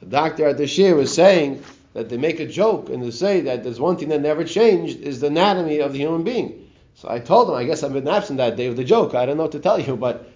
the 0.00 0.06
doctor 0.06 0.46
at 0.48 0.58
the 0.58 0.66
shir 0.66 0.94
was 0.94 1.14
saying 1.14 1.62
that 1.94 2.08
they 2.08 2.16
make 2.16 2.40
a 2.40 2.46
joke 2.46 2.88
and 2.88 3.02
they 3.02 3.10
say 3.10 3.42
that 3.42 3.64
there's 3.64 3.80
one 3.80 3.96
thing 3.96 4.10
that 4.10 4.20
never 4.20 4.44
changed 4.44 5.00
is 5.00 5.20
the 5.20 5.26
anatomy 5.26 5.80
of 5.80 5.92
the 5.92 5.98
human 5.98 6.22
being. 6.22 6.70
So 6.94 7.08
I 7.10 7.18
told 7.18 7.48
him, 7.48 7.56
I 7.56 7.64
guess 7.64 7.82
I've 7.82 7.92
been 7.92 8.06
absent 8.06 8.38
that 8.38 8.56
day 8.56 8.66
of 8.66 8.76
the 8.76 8.84
joke. 8.84 9.14
I 9.14 9.26
don't 9.26 9.36
know 9.36 9.44
what 9.44 9.52
to 9.52 9.58
tell 9.58 9.80
you, 9.80 9.96
but 9.96 10.30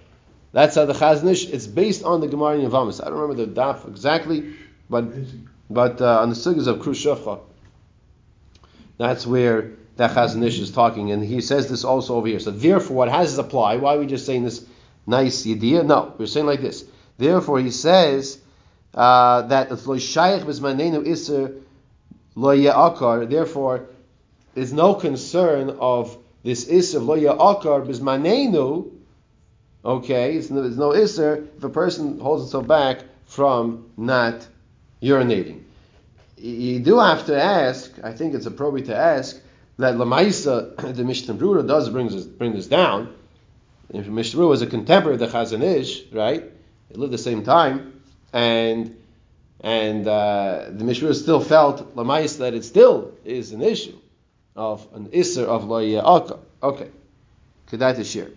that's 0.52 0.76
how 0.76 0.86
the 0.86 0.94
Chazon 0.94 1.30
Ish. 1.30 1.48
It's 1.48 1.66
based 1.66 2.04
on 2.04 2.20
the 2.20 2.28
Gemara 2.28 2.58
in 2.58 2.70
Yavamis. 2.70 3.02
I 3.02 3.10
don't 3.10 3.18
remember 3.18 3.44
the 3.44 3.52
daf 3.52 3.86
exactly, 3.86 4.54
but 4.88 5.04
but 5.74 6.00
uh, 6.00 6.20
on 6.20 6.30
the 6.30 6.36
sugas 6.36 6.66
of 6.66 6.78
Krushevcha, 6.78 7.40
that's 8.96 9.26
where 9.26 9.72
that 9.96 10.10
Chazon 10.12 10.44
Ish 10.44 10.58
is 10.58 10.70
talking, 10.70 11.12
and 11.12 11.24
he 11.24 11.40
says 11.40 11.68
this 11.68 11.84
also 11.84 12.16
over 12.16 12.26
here. 12.26 12.40
So 12.40 12.50
therefore, 12.50 12.96
what 12.96 13.08
has 13.08 13.38
apply? 13.38 13.76
Why 13.76 13.94
are 13.94 13.98
we 13.98 14.06
just 14.06 14.26
saying 14.26 14.44
this 14.44 14.64
nice 15.06 15.46
idea? 15.46 15.82
No, 15.82 16.14
we're 16.18 16.26
saying 16.26 16.46
like 16.46 16.60
this. 16.60 16.84
Therefore, 17.16 17.60
he 17.60 17.70
says 17.70 18.38
uh, 18.94 19.42
that 19.42 19.70
lo 19.70 19.96
shayich 19.96 20.44
b'zmanenu 20.44 21.06
iser 21.06 21.54
lo 22.34 22.56
akar. 22.56 23.28
Therefore, 23.28 23.86
there's 24.54 24.72
no 24.72 24.94
concern 24.94 25.70
of 25.78 26.16
this 26.42 26.68
iser 26.70 26.98
lo 26.98 27.16
akar 27.16 27.86
b'zmanenu. 27.86 28.90
Okay, 29.84 30.38
there's 30.38 30.78
no 30.78 30.92
iser 30.92 31.46
if 31.56 31.62
a 31.62 31.68
person 31.68 32.18
holds 32.18 32.44
himself 32.44 32.66
back 32.66 33.04
from 33.26 33.90
not 33.96 34.46
urinating. 35.02 35.63
You 36.44 36.78
do 36.80 36.98
have 36.98 37.24
to 37.26 37.42
ask, 37.42 37.90
I 38.04 38.12
think 38.12 38.34
it's 38.34 38.44
appropriate 38.44 38.86
to 38.88 38.96
ask, 38.96 39.40
that 39.78 39.94
Lamaisa, 39.94 40.76
the 40.94 41.02
Mishnah 41.02 41.34
Brura, 41.34 41.66
does 41.66 41.88
bring 41.88 42.08
this, 42.08 42.26
bring 42.26 42.52
this 42.52 42.66
down. 42.66 43.14
If 43.88 44.06
Mishnah 44.06 44.40
Brura 44.40 44.50
was 44.50 44.60
a 44.60 44.66
contemporary 44.66 45.14
of 45.14 45.20
the 45.20 45.26
Chazon 45.28 45.62
Ish, 45.62 46.12
right? 46.12 46.44
They 46.90 46.96
lived 46.96 47.14
the 47.14 47.18
same 47.18 47.44
time, 47.44 47.98
and 48.34 48.94
and 49.62 50.06
uh, 50.06 50.66
the 50.68 50.84
Mishnah 50.84 51.14
still 51.14 51.40
felt 51.40 51.96
Lamais 51.96 52.36
that 52.36 52.52
it 52.52 52.66
still 52.66 53.12
is 53.24 53.52
an 53.52 53.62
issue 53.62 53.98
of 54.54 54.86
an 54.92 55.06
Isser 55.08 55.44
of 55.44 55.62
Loya 55.62 56.38
Okay. 56.62 56.90
Kedai 57.70 58.04
share. 58.04 58.28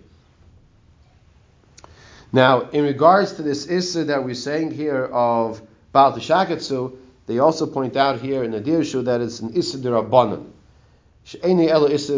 Now, 2.32 2.70
in 2.70 2.86
regards 2.86 3.34
to 3.34 3.42
this 3.42 3.68
Isser 3.68 4.08
that 4.08 4.24
we're 4.24 4.34
saying 4.34 4.72
here 4.72 5.04
of 5.04 5.62
Baal 5.92 6.14
Tishakatsu, 6.14 6.98
they 7.28 7.40
also 7.40 7.68
point 7.68 7.96
out 7.98 8.20
here 8.22 8.44
in 8.44 8.52
the 8.52 8.62
Dirshu 8.62 9.04
that 9.06 9.22
it's 9.22 9.42
an 9.42 9.54
Issa 9.54 9.78
Dirabanan. 9.78 10.50
She'eni 11.26 11.70
Ela 11.70 11.92
Issa. 11.92 12.18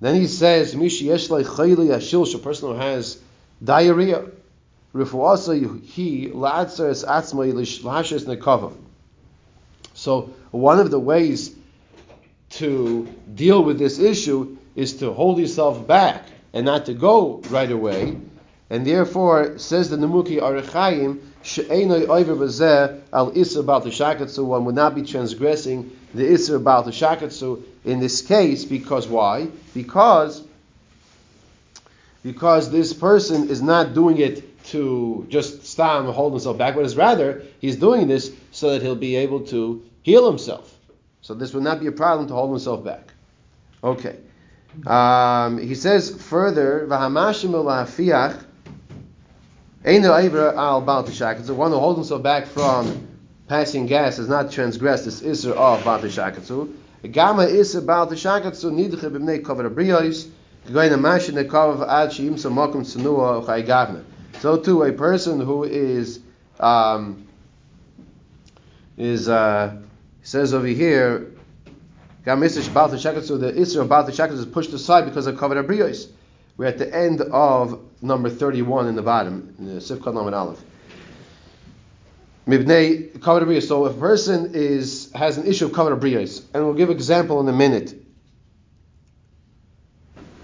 Then 0.00 0.14
he 0.14 0.26
says, 0.26 0.74
Mishi 0.74 1.06
Yeshlai 1.06 1.44
Chayli 1.44 1.88
Ashilsh, 1.88 2.34
a 2.34 2.38
person 2.38 2.68
who 2.68 2.74
has 2.76 3.18
diarrhea. 3.62 4.24
Rifuasa 4.94 5.82
he 5.82 6.28
la'atzeres 6.28 7.04
atzmai 7.04 7.52
l'hashes 7.52 8.26
nekava. 8.26 8.72
So 9.94 10.30
one 10.52 10.78
of 10.78 10.92
the 10.92 11.00
ways 11.00 11.52
to 12.50 13.08
deal 13.34 13.64
with 13.64 13.80
this 13.80 13.98
issue 13.98 14.56
is 14.76 14.98
to 14.98 15.12
hold 15.12 15.40
yourself 15.40 15.84
back 15.84 16.26
and 16.52 16.64
not 16.64 16.86
to 16.86 16.94
go 16.94 17.42
right 17.50 17.70
away. 17.70 18.16
And 18.70 18.86
therefore, 18.86 19.58
says 19.58 19.90
the 19.90 19.96
Nemuki 19.96 20.40
Arechayim, 20.40 21.20
al 23.12 23.30
isra 23.32 23.66
bal 23.66 24.46
one 24.46 24.64
would 24.64 24.74
not 24.74 24.94
be 24.94 25.02
transgressing 25.02 25.94
the 26.14 26.22
isra 26.22 26.62
bal 26.62 26.84
shakatsu 26.84 27.62
in 27.84 28.00
this 28.00 28.22
case 28.22 28.64
because 28.64 29.06
why? 29.06 29.48
Because 29.74 30.42
because 32.22 32.70
this 32.70 32.94
person 32.94 33.50
is 33.50 33.60
not 33.60 33.92
doing 33.92 34.16
it 34.16 34.64
to 34.68 35.26
just 35.28 35.66
stop 35.66 36.02
and 36.02 36.14
hold 36.14 36.32
himself 36.32 36.56
back, 36.56 36.74
but 36.74 36.86
is 36.86 36.96
rather 36.96 37.42
he's 37.60 37.76
doing 37.76 38.08
this 38.08 38.32
so 38.50 38.70
that 38.70 38.80
he'll 38.80 38.96
be 38.96 39.16
able 39.16 39.40
to 39.40 39.84
heal 40.02 40.26
himself. 40.26 40.74
So 41.20 41.34
this 41.34 41.52
would 41.52 41.62
not 41.62 41.80
be 41.80 41.86
a 41.86 41.92
problem 41.92 42.26
to 42.28 42.34
hold 42.34 42.48
himself 42.50 42.82
back. 42.82 43.12
Okay. 43.82 44.16
Um, 44.86 45.58
he 45.58 45.74
says 45.74 46.10
further, 46.22 46.84
Ein 46.90 47.12
Ivra 47.12 47.54
al 47.54 47.64
Baal 47.64 48.40
The 49.84 51.54
one 51.54 51.70
who 51.70 51.78
holds 51.78 51.98
himself 51.98 52.22
back 52.22 52.46
from 52.46 53.06
passing 53.48 53.84
gas 53.84 54.16
does 54.16 54.30
not 54.30 54.50
transgress 54.50 55.04
this 55.04 55.20
Isser 55.20 55.52
of 55.52 55.82
Tishakatsu. 55.82 56.72
Gama 57.12 57.42
Isser 57.44 57.84
Baal 57.84 58.06
Tishakatsu 58.06 58.72
nidche 58.72 59.10
b'mnei 59.10 59.42
kover 59.42 59.68
abriyos. 59.68 60.30
Going 60.72 60.88
to 60.88 60.96
mashin 60.96 61.36
of 61.36 61.82
ad 61.82 62.08
sheim 62.08 62.32
makom 62.50 62.80
tsunua 62.80 63.44
gavna. 63.66 64.02
So 64.40 64.56
too, 64.56 64.84
a 64.84 64.92
person 64.92 65.38
who 65.38 65.64
is 65.64 66.20
um, 66.58 67.26
is 68.96 69.28
uh, 69.28 69.76
says 70.22 70.54
over 70.54 70.66
here, 70.66 71.30
Gam 72.24 72.40
Isser 72.40 72.72
Baal 72.72 72.88
Tishakatsu. 72.88 73.38
The 73.38 73.52
Isser 73.52 73.82
of 73.82 73.90
Baal 73.90 74.08
Tishakatsu 74.08 74.38
is 74.38 74.46
pushed 74.46 74.72
aside 74.72 75.04
because 75.04 75.26
of 75.26 75.34
kover 75.36 75.62
abriyos. 75.62 76.08
We're 76.56 76.66
at 76.66 76.78
the 76.78 76.94
end 76.94 77.20
of 77.20 77.80
number 78.00 78.30
31 78.30 78.86
in 78.86 78.94
the 78.94 79.02
bottom, 79.02 79.54
in 79.58 79.74
the 79.74 79.80
Sifkat 79.80 80.14
Laman 80.14 80.34
Aleph. 80.34 80.62
Mibnei 82.46 83.62
So 83.62 83.86
if 83.86 83.96
a 83.96 83.98
person 83.98 84.50
is 84.54 85.10
has 85.14 85.38
an 85.38 85.46
issue 85.46 85.66
of 85.66 85.72
Kavod 85.72 85.98
Abriyos, 85.98 86.44
and 86.52 86.64
we'll 86.64 86.74
give 86.74 86.90
an 86.90 86.96
example 86.96 87.40
in 87.40 87.48
a 87.48 87.52
minute. 87.52 87.94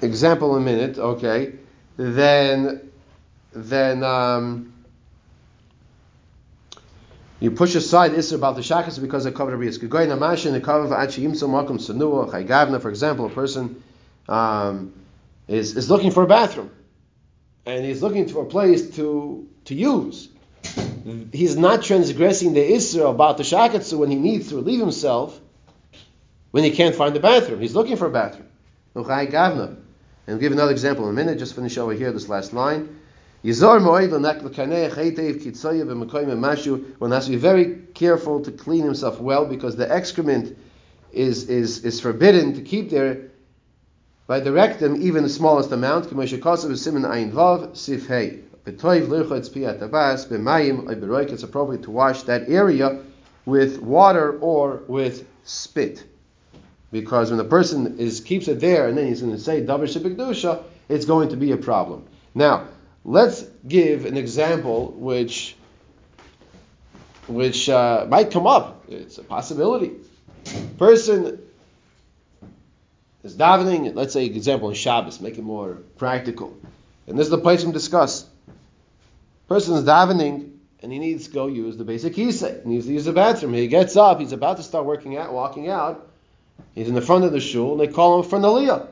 Example 0.01 0.57
in 0.57 0.63
a 0.63 0.65
minute, 0.65 0.99
okay. 0.99 1.53
Then, 1.99 2.91
then 3.53 4.01
then 4.01 4.73
you 7.39 7.51
push 7.51 7.75
aside 7.75 8.13
Isra 8.13 8.35
about 8.35 8.57
the 8.57 8.63
Shakas 8.63 9.01
because 9.01 9.27
of 9.27 9.35
Kavod 9.35 9.53
Abriyos. 9.53 9.87
Goy 9.87 10.07
Namashin 10.07 10.53
the 10.53 10.61
Kavod 10.61 10.91
Achi 10.99 11.23
Yimso 11.23 11.49
Makom 11.49 11.79
Sanua 11.79 12.31
Chaygavna, 12.31 12.81
for 12.81 12.89
example, 12.89 13.27
a 13.27 13.31
person 13.31 13.83
um, 14.27 14.95
is 15.51 15.77
is 15.77 15.91
looking 15.91 16.11
for 16.11 16.23
a 16.23 16.27
bathroom, 16.27 16.71
and 17.67 17.85
he's 17.85 18.01
looking 18.01 18.27
for 18.29 18.43
a 18.43 18.47
place 18.47 18.91
to 18.97 19.47
to 19.67 19.75
use 19.75 20.29
he's 21.33 21.57
not 21.57 21.83
transgressing 21.83 22.53
the 22.55 22.61
Isra 22.61 23.11
about 23.11 23.37
the 23.37 23.43
Shakatsu 23.43 23.99
when 23.99 24.11
he 24.11 24.17
needs 24.17 24.49
to 24.49 24.57
relieve 24.57 24.81
himself 24.81 25.39
when 26.51 26.65
he 26.65 26.71
can't 26.71 26.95
find 26.95 27.15
the 27.15 27.21
bathroom. 27.21 27.61
He's 27.61 27.75
looking 27.75 27.97
for 27.97 28.07
a 28.07 28.11
bathroom. 28.11 28.49
And 28.95 29.05
we'll 30.27 30.39
give 30.39 30.53
another 30.53 30.73
example 30.73 31.05
in 31.05 31.11
a 31.11 31.15
minute, 31.15 31.39
just 31.39 31.55
finish 31.55 31.79
over 31.79 31.93
here, 31.93 32.13
this 32.13 32.29
last 32.29 32.53
line. 32.53 33.01
One 33.43 33.53
has 37.11 37.25
to 37.25 37.31
be 37.31 37.37
very 37.37 37.77
careful 37.95 38.43
to 38.43 38.53
clean 38.53 38.85
himself 38.85 39.21
well 39.21 39.47
because 39.47 39.77
the 39.77 39.91
excrement 39.91 40.59
is, 41.13 41.49
is, 41.49 41.85
is 41.85 42.01
forbidden 42.01 42.55
to 42.55 42.61
keep 42.63 42.91
there 42.91 43.30
by 44.31 44.39
the 44.39 44.53
rectum, 44.53 45.03
even 45.03 45.25
the 45.25 45.29
smallest 45.29 45.73
amount. 45.73 46.05
It's 46.05 46.13
appropriate 51.43 51.83
to 51.83 51.91
wash 51.91 52.23
that 52.23 52.49
area 52.49 53.03
with 53.45 53.83
water 53.83 54.39
or 54.39 54.83
with 54.87 55.27
spit. 55.43 56.05
Because 56.93 57.31
when 57.31 57.39
the 57.39 57.45
person 57.45 57.99
is 57.99 58.21
keeps 58.21 58.47
it 58.47 58.61
there 58.61 58.87
and 58.87 58.97
then 58.97 59.09
he's 59.09 59.21
going 59.21 59.33
to 59.33 59.39
say 59.41 59.63
davar 59.63 60.63
it's 60.89 61.05
going 61.07 61.31
to 61.31 61.37
be 61.37 61.51
a 61.51 61.57
problem. 61.57 62.07
Now, 62.33 62.69
let's 63.05 63.43
give 63.67 64.05
an 64.05 64.17
example 64.17 64.93
which 64.93 65.57
which 67.27 67.69
uh, 67.69 68.07
might 68.09 68.31
come 68.31 68.47
up. 68.47 68.85
It's 68.89 69.19
a 69.19 69.25
possibility. 69.25 69.91
Person 70.79 71.50
is 73.23 73.37
davening. 73.37 73.95
Let's 73.95 74.13
say 74.13 74.27
example 74.27 74.69
in 74.69 74.75
Shabbos, 74.75 75.21
make 75.21 75.39
it 75.39 75.43
more 75.43 75.75
practical. 75.99 76.57
And 77.07 77.19
this 77.19 77.27
is 77.27 77.31
the 77.31 77.39
place 77.39 77.65
we 77.65 77.73
discuss 77.73 78.27
person 79.51 79.75
is 79.75 79.83
davening 79.83 80.53
and 80.81 80.93
he 80.93 81.01
needs 81.01 81.27
to 81.27 81.33
go 81.33 81.49
use 81.49 81.77
the 81.77 81.83
basic 81.83 82.15
kisei. 82.15 82.63
He 82.63 82.69
needs 82.69 82.87
to 82.87 82.93
use 82.93 83.05
the 83.05 83.13
bathroom. 83.13 83.53
He 83.53 83.67
gets 83.67 83.97
up, 83.97 84.21
he's 84.21 84.31
about 84.31 84.59
to 84.59 84.63
start 84.63 84.87
working 84.87 85.17
out, 85.17 85.33
walking 85.33 85.69
out. 85.69 86.09
He's 86.73 86.89
in 86.89 86.95
the 86.95 87.03
front 87.03 87.25
of 87.25 87.33
the 87.33 87.41
shul, 87.41 87.73
and 87.73 87.81
they 87.81 87.93
call 87.93 88.23
him 88.23 88.31
for 88.31 88.37
an 88.37 88.43
aliyah. 88.43 88.87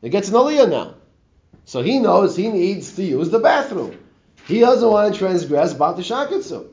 He 0.00 0.08
gets 0.08 0.28
an 0.28 0.34
aliyah 0.34 0.70
now. 0.70 0.94
So 1.66 1.82
he 1.82 1.98
knows 1.98 2.34
he 2.34 2.48
needs 2.48 2.96
to 2.96 3.04
use 3.04 3.28
the 3.28 3.38
bathroom. 3.38 3.98
He 4.46 4.60
doesn't 4.60 4.88
want 4.88 5.12
to 5.12 5.18
transgress 5.18 5.74
Bata 5.74 6.00
Shakatsu. 6.00 6.68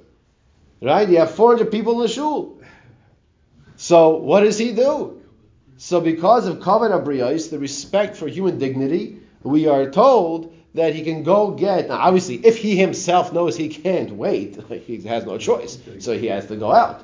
Right? 0.81 1.09
You 1.09 1.17
have 1.17 1.31
400 1.31 1.69
people 1.69 1.93
in 1.95 1.99
the 2.03 2.07
shul. 2.07 2.61
So 3.75 4.15
what 4.15 4.41
does 4.41 4.57
he 4.57 4.71
do? 4.71 5.16
So 5.77 6.01
because 6.01 6.47
of 6.47 6.57
Kavod 6.57 6.91
Abriyos, 6.91 7.51
the 7.51 7.59
respect 7.59 8.17
for 8.17 8.27
human 8.27 8.57
dignity, 8.57 9.19
we 9.43 9.67
are 9.67 9.89
told 9.89 10.55
that 10.73 10.95
he 10.95 11.03
can 11.03 11.23
go 11.23 11.51
get. 11.51 11.87
Now, 11.87 11.97
obviously, 11.97 12.35
if 12.45 12.57
he 12.57 12.75
himself 12.75 13.31
knows 13.31 13.55
he 13.55 13.69
can't 13.69 14.11
wait, 14.11 14.61
he 14.87 15.01
has 15.03 15.25
no 15.25 15.37
choice, 15.37 15.77
so 15.99 16.17
he 16.17 16.27
has 16.27 16.47
to 16.47 16.55
go 16.55 16.71
out. 16.71 17.03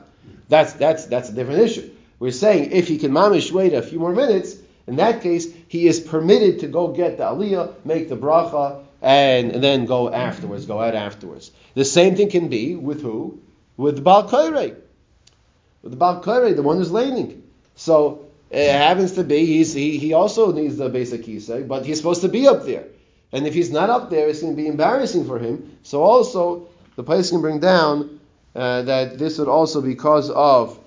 That's 0.49 0.73
that's 0.73 1.05
that's 1.05 1.29
a 1.29 1.33
different 1.33 1.61
issue. 1.61 1.89
We're 2.19 2.31
saying 2.31 2.71
if 2.71 2.87
he 2.87 2.97
can 2.97 3.11
mamish 3.11 3.51
wait 3.51 3.73
a 3.73 3.81
few 3.81 3.99
more 3.99 4.13
minutes, 4.13 4.55
in 4.87 4.97
that 4.97 5.21
case, 5.21 5.47
he 5.67 5.87
is 5.87 5.99
permitted 5.99 6.59
to 6.59 6.67
go 6.67 6.89
get 6.89 7.17
the 7.17 7.23
aliyah, 7.23 7.73
make 7.85 8.09
the 8.09 8.17
bracha, 8.17 8.83
and, 9.01 9.51
and 9.51 9.63
then 9.63 9.85
go 9.85 10.11
afterwards, 10.11 10.65
go 10.65 10.79
out 10.79 10.95
afterwards. 10.95 11.51
The 11.73 11.85
same 11.85 12.15
thing 12.15 12.29
can 12.29 12.47
be 12.47 12.75
with 12.75 13.01
who? 13.01 13.39
With 13.77 13.97
the 13.97 14.01
Baal 14.01 14.23
With 14.29 15.91
the 15.91 15.97
Baal 15.97 16.21
the 16.21 16.63
one 16.63 16.77
who's 16.77 16.91
laning. 16.91 17.43
So 17.75 18.22
it 18.53 18.75
happens 18.75 19.13
to 19.13 19.23
be 19.23 19.45
he's, 19.45 19.73
he, 19.73 19.97
he 19.97 20.13
also 20.13 20.51
needs 20.51 20.77
the 20.77 20.89
basic 20.89 21.23
kisei, 21.23 21.67
but 21.67 21.85
he's 21.85 21.97
supposed 21.97 22.21
to 22.21 22.29
be 22.29 22.47
up 22.47 22.65
there. 22.65 22.85
And 23.31 23.47
if 23.47 23.53
he's 23.55 23.71
not 23.71 23.89
up 23.89 24.11
there, 24.11 24.27
it's 24.27 24.41
going 24.41 24.55
to 24.55 24.61
be 24.61 24.67
embarrassing 24.67 25.25
for 25.25 25.39
him. 25.39 25.77
So 25.81 26.03
also, 26.03 26.67
the 26.95 27.03
place 27.03 27.31
can 27.31 27.41
bring 27.41 27.59
down 27.59 28.19
uh, 28.55 28.83
that 28.83 29.17
this 29.17 29.39
would 29.39 29.47
also 29.47 29.81
be 29.81 29.89
because 29.89 30.29
of 30.29 30.79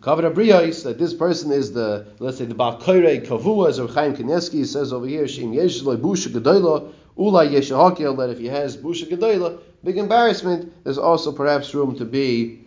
Kavod 0.00 0.32
Abriyos, 0.32 0.84
that 0.84 0.98
this 0.98 1.12
person 1.12 1.52
is 1.52 1.72
the, 1.72 2.06
let's 2.18 2.38
say, 2.38 2.46
the 2.46 2.54
Balkoire 2.54 3.26
Kavua, 3.26 3.68
as 3.68 3.76
Chaim 3.94 4.16
Kanievsky 4.16 4.64
says 4.64 4.94
over 4.94 5.06
here, 5.06 5.24
Shim 5.24 5.54
Yeshloi 5.54 5.98
Busha 5.98 6.28
Gedoyla, 6.28 6.92
Ula 7.16 7.46
Yeshahakel, 7.46 8.16
that 8.16 8.30
if 8.30 8.38
he 8.38 8.46
has 8.46 8.78
Busha 8.78 9.06
Gedoyla, 9.06 9.60
big 9.82 9.98
embarrassment, 9.98 10.72
there's 10.84 10.98
also 10.98 11.32
perhaps 11.32 11.74
room 11.74 11.96
to 11.96 12.06
be 12.06 12.60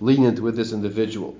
lenient 0.00 0.40
with 0.40 0.56
this 0.56 0.72
individual. 0.72 1.36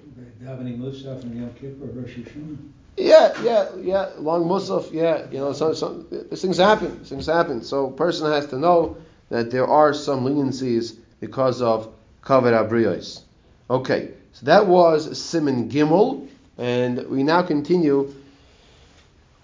Yeah, 2.97 3.43
yeah, 3.43 3.69
yeah. 3.77 4.11
Long 4.19 4.45
musaf, 4.45 4.93
yeah. 4.93 5.27
You 5.31 5.39
know, 5.39 5.53
so, 5.53 5.73
so 5.73 6.03
these 6.31 6.43
things 6.43 6.59
happen. 6.59 6.99
These 7.01 7.09
things 7.09 7.27
happen. 7.27 7.63
So 7.63 7.87
a 7.87 7.93
person 7.93 8.31
has 8.31 8.47
to 8.49 8.59
know 8.59 8.97
that 9.31 9.51
there 9.51 9.67
are 9.67 9.95
some 9.95 10.25
leniencies 10.25 10.97
because 11.21 11.61
of 11.63 11.93
kavod 12.23 12.53
abriyos. 12.53 13.23
Okay, 13.71 14.11
so 14.33 14.47
that 14.47 14.67
was 14.67 15.21
Simon 15.21 15.69
Gimel, 15.69 16.29
and 16.57 17.09
we 17.09 17.23
now 17.23 17.43
continue 17.43 18.15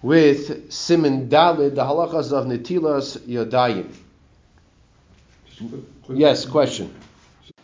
with 0.01 0.71
Simon 0.71 1.29
Dalid, 1.29 1.75
the 1.75 1.83
halachas 1.83 2.31
of 2.31 2.45
Netilas 2.45 3.17
Yodayim. 3.19 3.91
Yes, 6.09 6.45
question. 6.45 6.93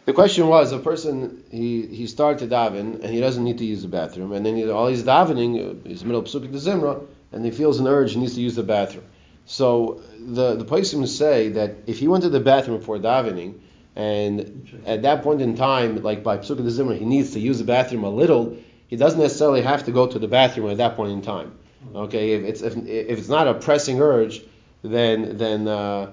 The 0.05 0.13
question 0.13 0.47
was: 0.47 0.71
a 0.71 0.79
person 0.79 1.43
he 1.51 1.85
he 1.85 2.07
started 2.07 2.39
to 2.39 2.55
daven 2.55 3.03
and 3.03 3.13
he 3.13 3.19
doesn't 3.19 3.43
need 3.43 3.59
to 3.59 3.65
use 3.65 3.83
the 3.83 3.87
bathroom, 3.87 4.31
and 4.31 4.43
then 4.45 4.55
he, 4.55 4.69
all 4.69 4.87
he's 4.87 5.03
davening, 5.03 5.85
he's 5.85 6.03
middle 6.03 6.21
of 6.21 6.27
psukik 6.27 6.51
zimra, 6.53 7.05
and 7.31 7.45
he 7.45 7.51
feels 7.51 7.79
an 7.79 7.87
urge, 7.87 8.13
he 8.13 8.19
needs 8.19 8.33
to 8.33 8.41
use 8.41 8.55
the 8.55 8.63
bathroom. 8.63 9.05
So 9.45 10.01
the 10.19 10.55
the 10.55 10.65
Paisim 10.65 11.07
say 11.07 11.49
that 11.49 11.75
if 11.85 11.99
he 11.99 12.07
went 12.07 12.23
to 12.23 12.29
the 12.29 12.39
bathroom 12.39 12.79
before 12.79 12.97
davening, 12.97 13.59
and 13.95 14.81
at 14.87 15.03
that 15.03 15.21
point 15.21 15.41
in 15.41 15.55
time, 15.55 16.01
like 16.01 16.23
by 16.23 16.39
psukik 16.39 16.65
zimra, 16.65 16.97
he 16.97 17.05
needs 17.05 17.31
to 17.33 17.39
use 17.39 17.59
the 17.59 17.63
bathroom 17.63 18.03
a 18.03 18.09
little, 18.09 18.57
he 18.87 18.95
doesn't 18.95 19.19
necessarily 19.19 19.61
have 19.61 19.85
to 19.85 19.91
go 19.91 20.07
to 20.07 20.17
the 20.17 20.27
bathroom 20.27 20.71
at 20.71 20.77
that 20.77 20.95
point 20.95 21.11
in 21.11 21.21
time. 21.21 21.51
Okay, 21.93 22.33
if 22.33 22.43
it's 22.43 22.61
if, 22.63 22.75
if 22.75 23.19
it's 23.19 23.29
not 23.29 23.47
a 23.47 23.53
pressing 23.53 24.01
urge, 24.01 24.41
then 24.81 25.37
then 25.37 25.67
uh, 25.67 26.11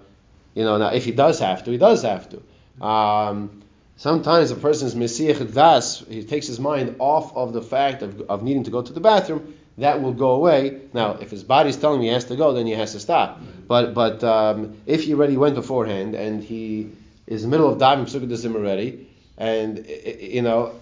you 0.54 0.64
know 0.64 0.76
now 0.76 0.88
if 0.88 1.06
he 1.06 1.12
does 1.12 1.38
have 1.38 1.64
to, 1.64 1.70
he 1.70 1.78
does 1.78 2.02
have 2.02 2.28
to. 2.28 2.86
Um, 2.86 3.62
Sometimes 3.98 4.52
a 4.52 4.54
person 4.54 4.86
is 4.86 4.94
Messiah 4.94 5.34
Das, 5.44 6.04
he 6.08 6.22
takes 6.22 6.46
his 6.46 6.60
mind 6.60 6.94
off 7.00 7.36
of 7.36 7.52
the 7.52 7.60
fact 7.60 8.02
of, 8.02 8.20
of 8.30 8.44
needing 8.44 8.62
to 8.62 8.70
go 8.70 8.80
to 8.80 8.92
the 8.92 9.00
bathroom, 9.00 9.54
that 9.76 10.00
will 10.00 10.12
go 10.12 10.30
away. 10.30 10.82
Now, 10.92 11.14
if 11.14 11.32
his 11.32 11.42
body's 11.42 11.76
telling 11.76 11.98
him 11.98 12.04
he 12.04 12.12
has 12.12 12.26
to 12.26 12.36
go, 12.36 12.52
then 12.52 12.64
he 12.64 12.74
has 12.74 12.92
to 12.92 13.00
stop. 13.00 13.40
But 13.66 13.94
but 13.94 14.22
um, 14.22 14.76
if 14.86 15.02
he 15.02 15.14
already 15.14 15.36
went 15.36 15.56
beforehand 15.56 16.14
and 16.14 16.44
he 16.44 16.92
is 17.26 17.42
in 17.42 17.50
the 17.50 17.56
middle 17.56 17.72
of 17.72 17.80
diving 17.80 18.04
Psukkah 18.04 18.54
already, 18.54 19.08
and 19.36 19.84
you 19.86 20.42
know, 20.42 20.74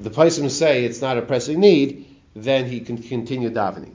the 0.00 0.10
person 0.10 0.48
say 0.48 0.86
it's 0.86 1.02
not 1.02 1.18
a 1.18 1.22
pressing 1.22 1.60
need, 1.60 2.06
then 2.34 2.64
he 2.64 2.80
can 2.80 3.02
continue 3.02 3.50
davening. 3.50 3.94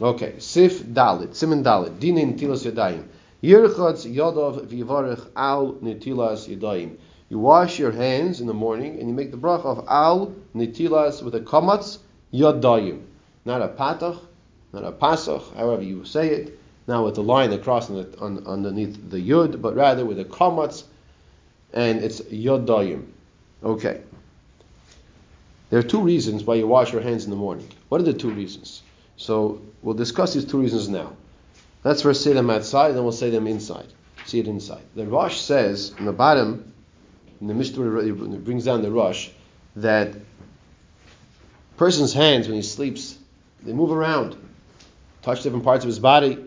Okay, 0.00 0.36
Sif 0.38 0.82
Dalit, 0.82 1.34
Simon 1.34 1.62
Dalit, 1.62 1.98
Dinin 1.98 2.38
Tilas 2.38 2.64
Yadayim. 2.64 3.06
Yirchatz 3.42 4.10
Yodov 4.10 4.66
Vivarech 4.66 5.30
Al 5.36 5.74
Nitilas 5.74 6.48
Yadayim. 6.48 6.96
You 7.28 7.38
wash 7.38 7.78
your 7.78 7.90
hands 7.90 8.40
in 8.40 8.46
the 8.46 8.54
morning 8.54 8.98
and 8.98 9.08
you 9.08 9.14
make 9.14 9.30
the 9.30 9.36
bracha 9.36 9.64
of 9.64 9.86
al 9.88 10.34
nitilas 10.54 11.22
with 11.22 11.34
a 11.34 11.40
kamatz 11.40 11.98
yadayim. 12.32 13.02
Not 13.44 13.62
a 13.62 13.68
patach, 13.68 14.18
not 14.72 14.84
a 14.84 14.92
pasach, 14.92 15.54
however 15.56 15.82
you 15.82 16.04
say 16.04 16.28
it. 16.28 16.58
not 16.86 17.04
with 17.04 17.16
the 17.16 17.22
line 17.22 17.52
across 17.52 17.90
on 17.90 17.96
the, 17.96 18.18
on, 18.20 18.46
underneath 18.46 19.10
the 19.10 19.18
yud, 19.18 19.60
but 19.60 19.74
rather 19.74 20.04
with 20.04 20.20
a 20.20 20.24
kamatz, 20.24 20.84
and 21.72 22.02
it's 22.04 22.20
yodayim. 22.20 23.06
Okay. 23.64 24.02
There 25.70 25.80
are 25.80 25.84
two 25.84 26.00
reasons 26.00 26.44
why 26.44 26.54
you 26.54 26.68
wash 26.68 26.92
your 26.92 27.02
hands 27.02 27.24
in 27.24 27.30
the 27.30 27.36
morning. 27.36 27.68
What 27.88 28.00
are 28.00 28.04
the 28.04 28.14
two 28.14 28.30
reasons? 28.30 28.82
So 29.16 29.60
we'll 29.82 29.94
discuss 29.94 30.34
these 30.34 30.44
two 30.44 30.60
reasons 30.60 30.88
now. 30.88 31.12
Let's 31.82 32.02
first 32.02 32.22
say 32.22 32.32
them 32.32 32.50
outside, 32.50 32.92
then 32.92 33.02
we'll 33.02 33.12
say 33.12 33.30
them 33.30 33.48
inside. 33.48 33.86
See 34.26 34.38
it 34.38 34.46
inside. 34.46 34.82
The 34.94 35.06
Rosh 35.06 35.38
says 35.38 35.92
in 35.98 36.04
the 36.04 36.12
bottom, 36.12 36.72
in 37.40 37.46
the 37.46 37.54
Mishnah 37.54 38.38
brings 38.38 38.64
down 38.64 38.82
the 38.82 38.90
rush 38.90 39.30
that 39.76 40.14
person's 41.76 42.12
hands 42.12 42.48
when 42.48 42.56
he 42.56 42.62
sleeps, 42.62 43.18
they 43.62 43.72
move 43.72 43.90
around, 43.90 44.36
touch 45.22 45.42
different 45.42 45.64
parts 45.64 45.84
of 45.84 45.88
his 45.88 45.98
body, 45.98 46.38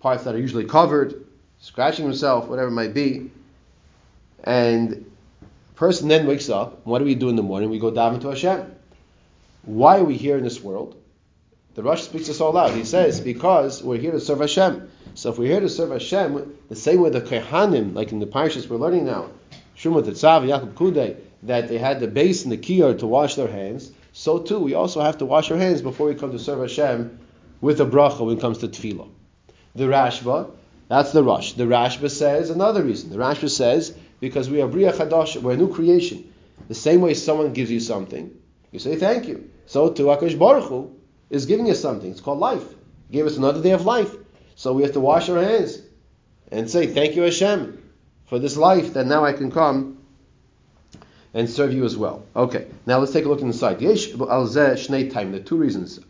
parts 0.00 0.24
that 0.24 0.34
are 0.34 0.38
usually 0.38 0.64
covered, 0.64 1.24
scratching 1.60 2.04
himself, 2.04 2.48
whatever 2.48 2.68
it 2.68 2.72
might 2.72 2.94
be. 2.94 3.30
And 4.42 5.10
person 5.76 6.08
then 6.08 6.26
wakes 6.26 6.50
up. 6.50 6.84
What 6.86 6.98
do 6.98 7.04
we 7.04 7.14
do 7.14 7.28
in 7.28 7.36
the 7.36 7.42
morning? 7.42 7.70
We 7.70 7.78
go 7.78 7.90
daven 7.90 8.20
to 8.22 8.28
Hashem. 8.28 8.74
Why 9.62 9.98
are 9.98 10.04
we 10.04 10.16
here 10.16 10.36
in 10.36 10.44
this 10.44 10.60
world? 10.60 11.00
The 11.74 11.82
Rush 11.82 12.02
speaks 12.02 12.28
us 12.28 12.40
all 12.40 12.56
out. 12.56 12.72
He 12.72 12.84
says, 12.84 13.20
because 13.20 13.82
we're 13.82 13.98
here 13.98 14.12
to 14.12 14.20
serve 14.20 14.40
Hashem. 14.40 14.90
So 15.14 15.30
if 15.30 15.38
we're 15.38 15.48
here 15.48 15.60
to 15.60 15.68
serve 15.68 15.90
Hashem, 15.90 16.56
the 16.68 16.76
same 16.76 17.00
way 17.00 17.10
the 17.10 17.20
Kehanim, 17.20 17.94
like 17.94 18.12
in 18.12 18.20
the 18.20 18.26
parashas 18.26 18.68
we're 18.68 18.76
learning 18.76 19.06
now, 19.06 19.30
Shumat 19.76 20.04
Tzav, 20.04 20.46
Yaakov 20.46 20.74
Kudei, 20.74 21.16
that 21.44 21.68
they 21.68 21.78
had 21.78 22.00
the 22.00 22.08
base 22.08 22.44
and 22.44 22.52
the 22.52 22.58
kiyar 22.58 22.98
to 22.98 23.06
wash 23.06 23.34
their 23.34 23.48
hands, 23.48 23.90
so 24.12 24.38
too 24.38 24.58
we 24.58 24.74
also 24.74 25.00
have 25.00 25.18
to 25.18 25.26
wash 25.26 25.50
our 25.50 25.58
hands 25.58 25.82
before 25.82 26.06
we 26.06 26.14
come 26.14 26.32
to 26.32 26.38
serve 26.38 26.60
Hashem 26.60 27.18
with 27.60 27.80
a 27.80 27.86
bracha 27.86 28.20
when 28.20 28.38
it 28.38 28.40
comes 28.40 28.58
to 28.58 28.68
tefillah. 28.68 29.08
The 29.74 29.84
Rashba, 29.84 30.50
that's 30.88 31.12
the 31.12 31.22
Rush. 31.22 31.54
The 31.54 31.64
Rashba 31.64 32.10
says 32.10 32.50
another 32.50 32.82
reason. 32.82 33.10
The 33.10 33.18
Rashba 33.18 33.50
says 33.50 33.96
because 34.20 34.48
we 34.48 34.62
are 34.62 34.68
Bria 34.68 34.92
Chadash, 34.92 35.40
we're 35.42 35.52
a 35.52 35.56
new 35.56 35.72
creation. 35.72 36.32
The 36.68 36.74
same 36.74 37.00
way 37.00 37.14
someone 37.14 37.52
gives 37.52 37.70
you 37.70 37.80
something, 37.80 38.30
you 38.70 38.78
say 38.78 38.96
thank 38.96 39.26
you. 39.26 39.50
So 39.66 39.90
too 39.90 40.04
Akash 40.04 40.38
Baruch 40.38 40.68
Hu 40.68 40.94
is 41.28 41.46
giving 41.46 41.68
us 41.70 41.80
something. 41.80 42.10
It's 42.10 42.20
called 42.20 42.38
life. 42.38 42.64
He 43.08 43.14
gave 43.14 43.26
us 43.26 43.36
another 43.36 43.62
day 43.62 43.72
of 43.72 43.84
life. 43.84 44.14
So 44.54 44.72
we 44.72 44.82
have 44.82 44.92
to 44.92 45.00
wash 45.00 45.28
our 45.28 45.42
hands 45.42 45.82
and 46.52 46.70
say 46.70 46.86
thank 46.86 47.16
you 47.16 47.22
Hashem 47.22 47.83
for 48.34 48.40
this 48.40 48.56
life 48.56 48.94
that 48.94 49.06
now 49.06 49.24
I 49.24 49.32
can 49.32 49.52
come 49.52 49.96
and 51.34 51.48
serve 51.48 51.72
you 51.72 51.84
as 51.84 51.96
well. 51.96 52.26
Okay, 52.34 52.66
now 52.84 52.98
let's 52.98 53.12
take 53.12 53.26
a 53.26 53.28
look 53.28 53.40
inside. 53.42 53.80
Yesh 53.80 54.10
al 54.10 54.48
shnei 54.48 55.12
time. 55.12 55.30
The 55.30 55.38
two 55.38 55.56
reasons. 55.56 56.00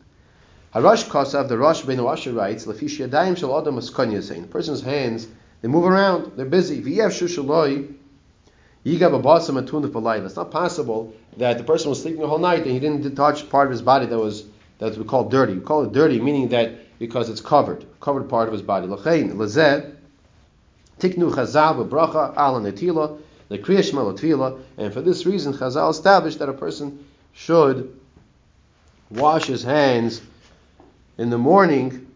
Harash 0.74 1.06
Kosav, 1.06 1.50
the 1.50 1.58
Rosh 1.58 1.82
Ben 1.82 2.02
Washer 2.02 2.32
writes, 2.32 2.64
Lafish 2.64 2.98
Yadayim 2.98 3.36
Shal 3.36 3.60
Adam 3.60 3.78
saying 4.22 4.40
the 4.40 4.48
person's 4.48 4.80
hands, 4.80 5.28
they 5.60 5.68
move 5.68 5.84
around, 5.84 6.32
they're 6.34 6.46
busy. 6.46 6.80
V'yev 6.80 7.10
Shushaloi, 7.10 7.92
Yigab 8.86 9.20
Abasam 9.22 9.62
Atun 9.62 9.86
Palayla. 9.90 10.24
It's 10.24 10.36
not 10.36 10.50
possible 10.50 11.12
that 11.36 11.58
the 11.58 11.64
person 11.64 11.90
was 11.90 12.00
sleeping 12.00 12.22
the 12.22 12.26
whole 12.26 12.38
night 12.38 12.62
and 12.62 12.70
he 12.70 12.80
didn't 12.80 13.14
touch 13.16 13.50
part 13.50 13.66
of 13.66 13.72
his 13.72 13.82
body 13.82 14.06
that 14.06 14.18
was 14.18 14.46
that 14.78 14.96
we 14.96 15.04
call 15.04 15.28
dirty. 15.28 15.52
We 15.52 15.60
call 15.60 15.84
it 15.84 15.92
dirty, 15.92 16.22
meaning 16.22 16.48
that 16.48 16.98
because 16.98 17.28
it's 17.28 17.42
covered, 17.42 17.84
covered 18.00 18.30
part 18.30 18.48
of 18.48 18.54
his 18.54 18.62
body. 18.62 18.86
Lachein 18.86 19.34
Lazeh, 19.34 19.93
Tiknu 21.00 21.32
Chazal 21.34 21.88
Bracha 21.88 22.32
Ala 22.36 22.60
Netila, 22.60 23.18
the 23.48 23.58
Kriya 23.58 23.82
Shema 23.82 24.56
and 24.78 24.92
for 24.92 25.00
this 25.00 25.26
reason 25.26 25.52
Chazal 25.52 25.90
established 25.90 26.38
that 26.38 26.48
a 26.48 26.52
person 26.52 27.04
should 27.32 27.98
wash 29.10 29.46
his 29.46 29.62
hands 29.62 30.20
in 31.18 31.30
the 31.30 31.38
morning 31.38 32.06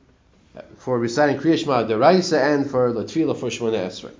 for 0.78 0.98
reciting 0.98 1.38
Kriya 1.38 1.58
Shema 1.58 1.84
Deraisa 1.84 2.54
and 2.54 2.70
for 2.70 2.92
Latfila 2.92 3.36
for 3.36 3.48
Shemona 3.48 3.86
Esrei. 3.86 4.12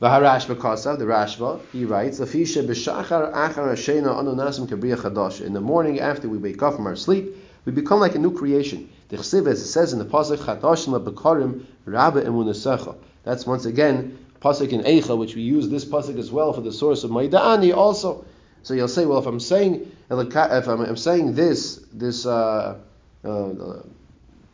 V'harashba 0.00 0.54
Kasav, 0.54 0.98
the 0.98 1.04
Rashba, 1.04 1.60
he 1.72 1.84
writes, 1.84 2.20
Lafisha 2.20 2.64
b'shachar 2.64 3.32
achar 3.32 3.68
hashena 3.72 4.16
anu 4.16 4.34
nasim 4.36 4.68
kabriya. 4.68 5.40
In 5.40 5.52
the 5.52 5.60
morning 5.60 5.98
after 5.98 6.28
we 6.28 6.38
wake 6.38 6.62
up 6.62 6.76
from 6.76 6.86
our 6.86 6.94
sleep, 6.94 7.34
we 7.64 7.72
become 7.72 7.98
like 7.98 8.14
a 8.14 8.18
new 8.18 8.30
creation. 8.32 8.88
The 9.08 9.16
Chsiv, 9.16 9.48
as 9.48 9.60
it 9.60 9.66
says 9.66 9.92
in 9.92 9.98
the 9.98 10.04
Pasuk, 10.04 10.36
Chadashim 10.36 10.92
le'bekarim 10.92 11.64
rabba 11.84 12.22
emunasecha. 12.22 12.94
That's 13.28 13.46
once 13.46 13.66
again 13.66 14.16
Pasuk 14.40 14.70
in 14.70 14.80
Eicha, 14.84 15.14
which 15.14 15.34
we 15.34 15.42
use 15.42 15.68
this 15.68 15.84
Pasuk 15.84 16.18
as 16.18 16.30
well 16.30 16.54
for 16.54 16.62
the 16.62 16.72
source 16.72 17.04
of 17.04 17.10
Maida'ani 17.10 17.76
also. 17.76 18.24
So 18.62 18.72
you'll 18.72 18.88
say, 18.88 19.04
well, 19.04 19.18
if 19.18 19.26
I'm 19.26 19.38
saying, 19.38 19.86
if 20.10 20.66
I'm, 20.66 20.96
saying 20.96 21.34
this, 21.34 21.76
this, 21.92 22.24
uh, 22.24 22.78
uh, 23.22 23.82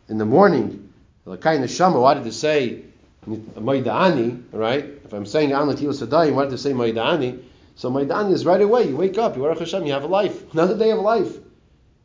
in 0.08 0.18
the 0.18 0.24
morning, 0.24 0.92
Lakai 1.24 1.60
Neshama, 1.60 2.02
why 2.02 2.14
did 2.14 2.26
it 2.26 2.32
say 2.32 2.82
Maida'ani, 3.28 4.42
right? 4.50 4.84
If 5.04 5.12
I'm 5.12 5.24
saying 5.24 5.52
An 5.52 5.68
Latil 5.68 5.94
Sadayim, 5.94 6.34
why 6.34 6.46
did 6.46 6.54
it 6.54 6.58
say 6.58 6.72
Maida'ani? 6.72 7.44
So 7.76 7.92
Maida'ani 7.92 8.32
is 8.32 8.44
right 8.44 8.60
away. 8.60 8.88
You 8.88 8.96
wake 8.96 9.18
up, 9.18 9.36
you 9.36 9.44
are 9.44 9.54
Hashem, 9.54 9.86
you 9.86 9.92
have 9.92 10.02
a 10.02 10.08
life. 10.08 10.52
Another 10.52 10.76
day 10.76 10.90
of 10.90 10.98
life. 10.98 11.32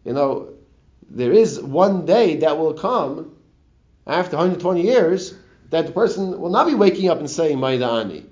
You 0.06 0.14
know, 0.14 0.50
there 1.10 1.34
is 1.34 1.60
one 1.60 2.06
day 2.06 2.38
that 2.38 2.60
will 2.60 2.76
come 2.76 3.36
after 4.06 4.38
120 4.38 4.84
years 4.84 5.34
that 5.70 5.88
the 5.88 5.92
person 5.92 6.40
will 6.40 6.50
not 6.50 6.68
be 6.68 6.74
waking 6.74 7.10
up 7.10 7.20
and 7.20 7.30
saying 7.30 7.58
Maida'ani. 7.58 8.26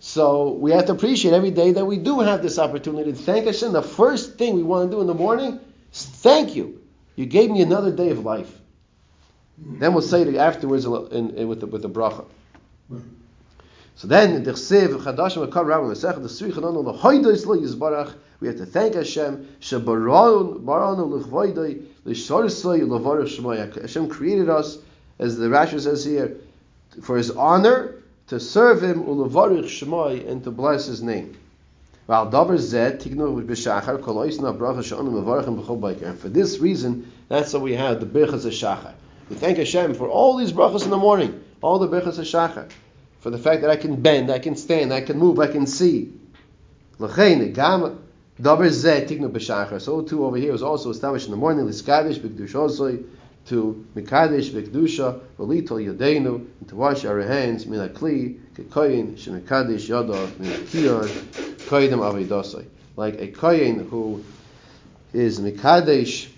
So 0.00 0.52
we 0.52 0.72
have 0.72 0.86
to 0.86 0.92
appreciate 0.92 1.32
every 1.32 1.50
day 1.50 1.72
that 1.72 1.84
we 1.86 1.96
do 1.96 2.20
have 2.20 2.42
this 2.42 2.58
opportunity 2.58 3.12
to 3.12 3.18
thank 3.18 3.46
Hashem. 3.46 3.72
The 3.72 3.82
first 3.82 4.36
thing 4.36 4.54
we 4.54 4.62
want 4.62 4.90
to 4.90 4.96
do 4.96 5.00
in 5.00 5.06
the 5.06 5.14
morning 5.14 5.58
is 5.92 6.04
thank 6.04 6.54
you. 6.54 6.82
You 7.16 7.26
gave 7.26 7.50
me 7.50 7.62
another 7.62 7.90
day 7.90 8.10
of 8.10 8.24
life. 8.24 8.52
Then 9.56 9.94
we'll 9.94 10.02
say 10.02 10.22
it 10.22 10.34
afterwards 10.34 10.84
in, 10.84 11.30
in, 11.36 11.48
with 11.48 11.60
the, 11.60 11.66
with 11.66 11.82
the 11.82 11.88
bracha. 11.88 12.26
So 13.94 14.08
then 14.08 14.42
the 14.42 14.52
chsev 14.52 14.88
chadashim 15.00 15.48
akar 15.48 15.64
rabbi 15.64 15.86
mesech 15.86 16.20
the 16.20 16.28
sri 16.28 16.50
chanonu 16.50 16.84
lehoidos 16.84 17.46
lo 17.46 17.56
yizbarach. 17.56 18.14
We 18.40 18.48
have 18.48 18.58
to 18.58 18.66
thank 18.66 18.94
Hashem 18.94 19.56
shebaron 19.60 20.64
baranu 20.64 21.22
lechvoidoi 21.22 21.86
lishorisoi 22.04 22.82
levarach 22.82 23.38
shmoy. 23.38 23.80
Hashem 23.80 24.08
created 24.08 24.50
us, 24.50 24.78
as 25.18 25.38
the 25.38 25.46
Rashi 25.46 25.80
says 25.80 26.04
here, 26.04 26.36
for 27.02 27.16
His 27.16 27.30
honor 27.30 28.02
to 28.28 28.40
serve 28.40 28.82
Him 28.82 29.04
ulevarach 29.04 29.64
shmoy 29.64 30.28
and 30.28 30.42
to 30.44 30.50
bless 30.50 30.86
His 30.86 31.02
name. 31.02 31.36
And 32.06 32.30
for 36.18 36.28
this 36.28 36.58
reason, 36.58 37.12
that's 37.28 37.52
how 37.52 37.58
we 37.58 37.72
have 37.74 38.00
the 38.00 38.06
Birchas 38.06 38.44
Shachar. 38.44 38.92
We 39.30 39.36
thank 39.36 39.56
Hashem 39.56 39.94
for 39.94 40.08
all 40.08 40.36
these 40.36 40.52
brachas 40.52 40.84
in 40.84 40.90
the 40.90 40.98
morning, 40.98 41.42
all 41.62 41.78
the 41.78 41.88
Birchas 41.88 42.18
Shachar, 42.18 42.68
for 43.20 43.30
the 43.30 43.38
fact 43.38 43.62
that 43.62 43.70
I 43.70 43.76
can 43.76 43.96
bend, 44.02 44.30
I 44.30 44.38
can 44.38 44.54
stand, 44.54 44.92
I 44.92 45.00
can 45.00 45.18
move, 45.18 45.38
I 45.38 45.46
can 45.46 45.66
see. 45.66 46.12
So 46.98 47.06
too 50.02 50.26
over 50.26 50.36
here 50.36 50.52
is 50.52 50.62
also 50.62 50.90
established 50.90 51.24
in 51.24 51.30
the 51.30 51.38
morning, 51.38 51.66
to 53.46 53.86
Mikadesh 53.94 54.50
Vekdusha, 54.50 55.20
Velitol 55.38 55.84
Yadeinu, 55.84 56.46
and 56.60 56.68
to 56.68 56.76
wash 56.76 57.04
our 57.04 57.20
hands, 57.20 57.66
Minakli, 57.66 58.38
Kekoyin, 58.54 59.16
Shemikadesh 59.16 59.88
Yadav, 59.88 60.28
Minakiyar, 60.32 61.06
Koydim 61.66 61.98
Avidosai. 62.00 62.66
Like 62.96 63.20
a 63.20 63.28
Koyin 63.28 63.88
who 63.88 64.24
is 65.12 65.40
Mikadesh, 65.40 66.28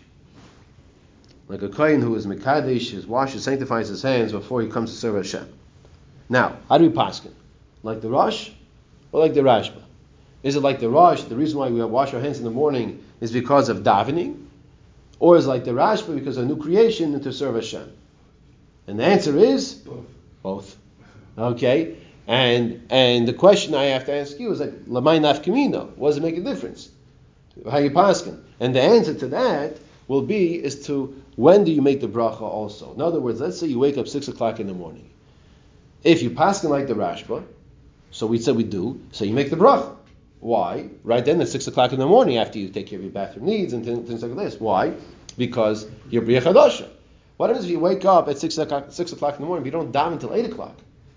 like 1.48 1.62
a 1.62 1.68
Koyin 1.68 2.02
who 2.02 2.14
is 2.16 2.26
Mikadesh, 2.26 2.90
who 2.90 3.08
washes, 3.08 3.44
sanctifies 3.44 3.88
his 3.88 4.02
hands 4.02 4.32
before 4.32 4.62
he 4.62 4.68
comes 4.68 4.90
to 4.90 4.96
serve 4.96 5.16
Hashem. 5.16 5.52
Now, 6.28 6.56
how 6.68 6.78
do 6.78 6.88
we 6.88 6.94
paskin? 6.94 7.32
Like 7.82 8.00
the 8.00 8.08
Rosh 8.08 8.50
or 9.12 9.20
like 9.20 9.34
the 9.34 9.42
Rashba? 9.42 9.82
Is 10.42 10.56
it 10.56 10.60
like 10.60 10.80
the 10.80 10.88
Rosh? 10.88 11.22
The 11.22 11.36
reason 11.36 11.58
why 11.58 11.68
we 11.68 11.84
wash 11.84 12.14
our 12.14 12.20
hands 12.20 12.38
in 12.38 12.44
the 12.44 12.50
morning 12.50 13.04
is 13.20 13.32
because 13.32 13.68
of 13.68 13.78
davening, 13.78 14.45
or 15.18 15.36
is 15.36 15.46
like 15.46 15.64
the 15.64 15.70
Rashba 15.72 16.14
because 16.14 16.36
of 16.36 16.44
a 16.44 16.46
new 16.46 16.56
creation 16.56 17.14
and 17.14 17.22
to 17.22 17.32
serve 17.32 17.54
Hashem? 17.54 17.90
And 18.86 18.98
the 18.98 19.04
answer 19.04 19.36
is 19.36 19.74
both. 19.74 20.04
both. 20.42 20.76
Okay, 21.38 21.96
and 22.26 22.86
and 22.90 23.26
the 23.28 23.32
question 23.32 23.74
I 23.74 23.84
have 23.84 24.06
to 24.06 24.14
ask 24.14 24.38
you 24.38 24.50
is 24.52 24.60
like 24.60 24.72
Lamay 24.86 25.20
Nafkamino. 25.20 25.96
What 25.96 26.10
does 26.10 26.18
it 26.18 26.22
make 26.22 26.36
a 26.36 26.42
difference? 26.42 26.90
How 27.70 27.78
you 27.78 27.90
paskin? 27.90 28.40
And 28.60 28.74
the 28.74 28.82
answer 28.82 29.14
to 29.14 29.28
that 29.28 29.76
will 30.08 30.22
be 30.22 30.54
is 30.54 30.86
to 30.86 31.22
when 31.36 31.64
do 31.64 31.72
you 31.72 31.82
make 31.82 32.00
the 32.00 32.08
bracha 32.08 32.42
also? 32.42 32.94
In 32.94 33.00
other 33.00 33.20
words, 33.20 33.40
let's 33.40 33.58
say 33.58 33.66
you 33.66 33.78
wake 33.78 33.98
up 33.98 34.08
six 34.08 34.28
o'clock 34.28 34.60
in 34.60 34.66
the 34.66 34.74
morning. 34.74 35.08
If 36.04 36.22
you 36.22 36.30
paskin 36.30 36.70
like 36.70 36.86
the 36.86 36.94
Rashba, 36.94 37.44
so 38.10 38.26
we 38.26 38.38
said 38.38 38.56
we 38.56 38.64
do, 38.64 39.00
so 39.12 39.24
you 39.24 39.34
make 39.34 39.50
the 39.50 39.56
bracha. 39.56 39.95
Why? 40.40 40.88
Right 41.02 41.24
then 41.24 41.40
at 41.40 41.48
6 41.48 41.66
o'clock 41.66 41.92
in 41.92 41.98
the 41.98 42.06
morning 42.06 42.36
after 42.36 42.58
you 42.58 42.68
take 42.68 42.86
care 42.88 42.98
of 42.98 43.04
your 43.04 43.12
bathroom 43.12 43.46
needs 43.46 43.72
and 43.72 43.84
things 43.84 44.22
like 44.22 44.36
this. 44.36 44.60
Why? 44.60 44.94
Because 45.36 45.86
you're 46.10 46.22
Bria 46.22 46.40
Chadasha. 46.40 46.88
What 47.36 47.50
happens 47.50 47.66
if 47.66 47.70
you 47.70 47.80
wake 47.80 48.04
up 48.04 48.28
at 48.28 48.38
6 48.38 48.58
o'clock, 48.58 48.86
6 48.90 49.12
o'clock 49.12 49.34
in 49.34 49.40
the 49.40 49.46
morning 49.46 49.62
but 49.62 49.66
you 49.66 49.72
don't 49.72 49.92
daven 49.92 50.12
until 50.12 50.34
8 50.34 50.46
o'clock? 50.46 50.76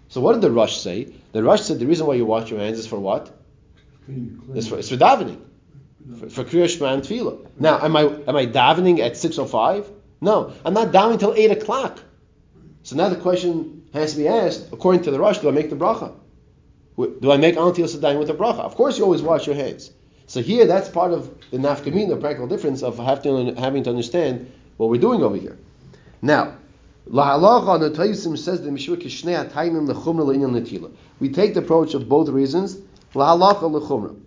So 0.10 0.21
what 0.21 0.34
did 0.34 0.41
the 0.41 0.51
rush 0.51 0.79
say? 0.79 1.13
The 1.32 1.43
rush 1.43 1.62
said 1.62 1.79
the 1.79 1.86
reason 1.86 2.08
why 2.08 2.15
you 2.15 2.25
wash 2.25 2.49
your 2.49 2.60
hands 2.60 2.79
is 2.79 2.88
for 2.88 2.99
what? 2.99 3.32
Clean, 4.05 4.41
clean. 4.43 4.58
It's, 4.58 4.67
for, 4.67 4.79
it's 4.79 4.89
for 4.89 4.97
davening. 4.97 5.39
For, 6.19 6.29
for 6.29 6.43
Kriya 6.43 6.67
Shema 6.67 6.93
and 6.93 7.03
Tefillah. 7.03 7.47
Now, 7.60 7.79
am 7.84 7.95
I, 7.95 8.01
am 8.01 8.36
I 8.36 8.47
davening 8.47 8.99
at 8.99 9.13
6.05? 9.13 9.86
No, 10.21 10.53
I'm 10.65 10.73
not 10.73 10.91
davening 10.91 11.13
until 11.13 11.34
8 11.34 11.51
o'clock. 11.51 11.99
So 12.84 12.95
now 12.95 13.10
the 13.10 13.15
question 13.15 13.88
has 13.93 14.13
to 14.13 14.17
be 14.17 14.27
asked, 14.27 14.69
according 14.71 15.03
to 15.03 15.12
the 15.12 15.19
rush, 15.19 15.39
do 15.39 15.49
I 15.49 15.51
make 15.51 15.69
the 15.69 15.75
bracha? 15.75 16.13
Do 16.99 17.31
I 17.31 17.38
make 17.38 17.55
Antil 17.55 17.88
Sadayim 17.88 18.19
with 18.19 18.27
the 18.27 18.33
bracha? 18.33 18.59
Of 18.59 18.75
course 18.75 18.97
you 18.97 19.05
always 19.05 19.21
wash 19.21 19.47
your 19.47 19.55
hands. 19.55 19.91
So 20.27 20.41
here 20.41 20.65
that's 20.65 20.89
part 20.89 21.13
of 21.13 21.33
the 21.49 21.57
nafkamin, 21.57 22.09
the 22.09 22.17
practical 22.17 22.47
difference 22.47 22.83
of 22.83 22.97
having 22.97 23.55
to, 23.55 23.59
having 23.59 23.83
to 23.83 23.89
understand 23.89 24.51
what 24.77 24.89
we're 24.89 25.01
doing 25.01 25.23
over 25.23 25.38
here. 25.38 25.57
Now, 26.21 26.55
Lahalacha 27.09 27.95
Taisim 27.95 28.38
says 28.38 28.62
the 28.62 28.71
Mishra 28.71 28.97
Kishnei 28.97 29.49
Ataimim 29.49 29.88
Lechumra 29.88 30.25
Le'inyan 30.25 30.51
Netila. 30.51 30.91
We 31.19 31.29
take 31.29 31.53
the 31.53 31.62
approach 31.62 31.93
of 31.93 32.07
both 32.07 32.29
reasons. 32.29 32.75
Lahalacha 33.13 33.62
Lechumra. 33.62 34.19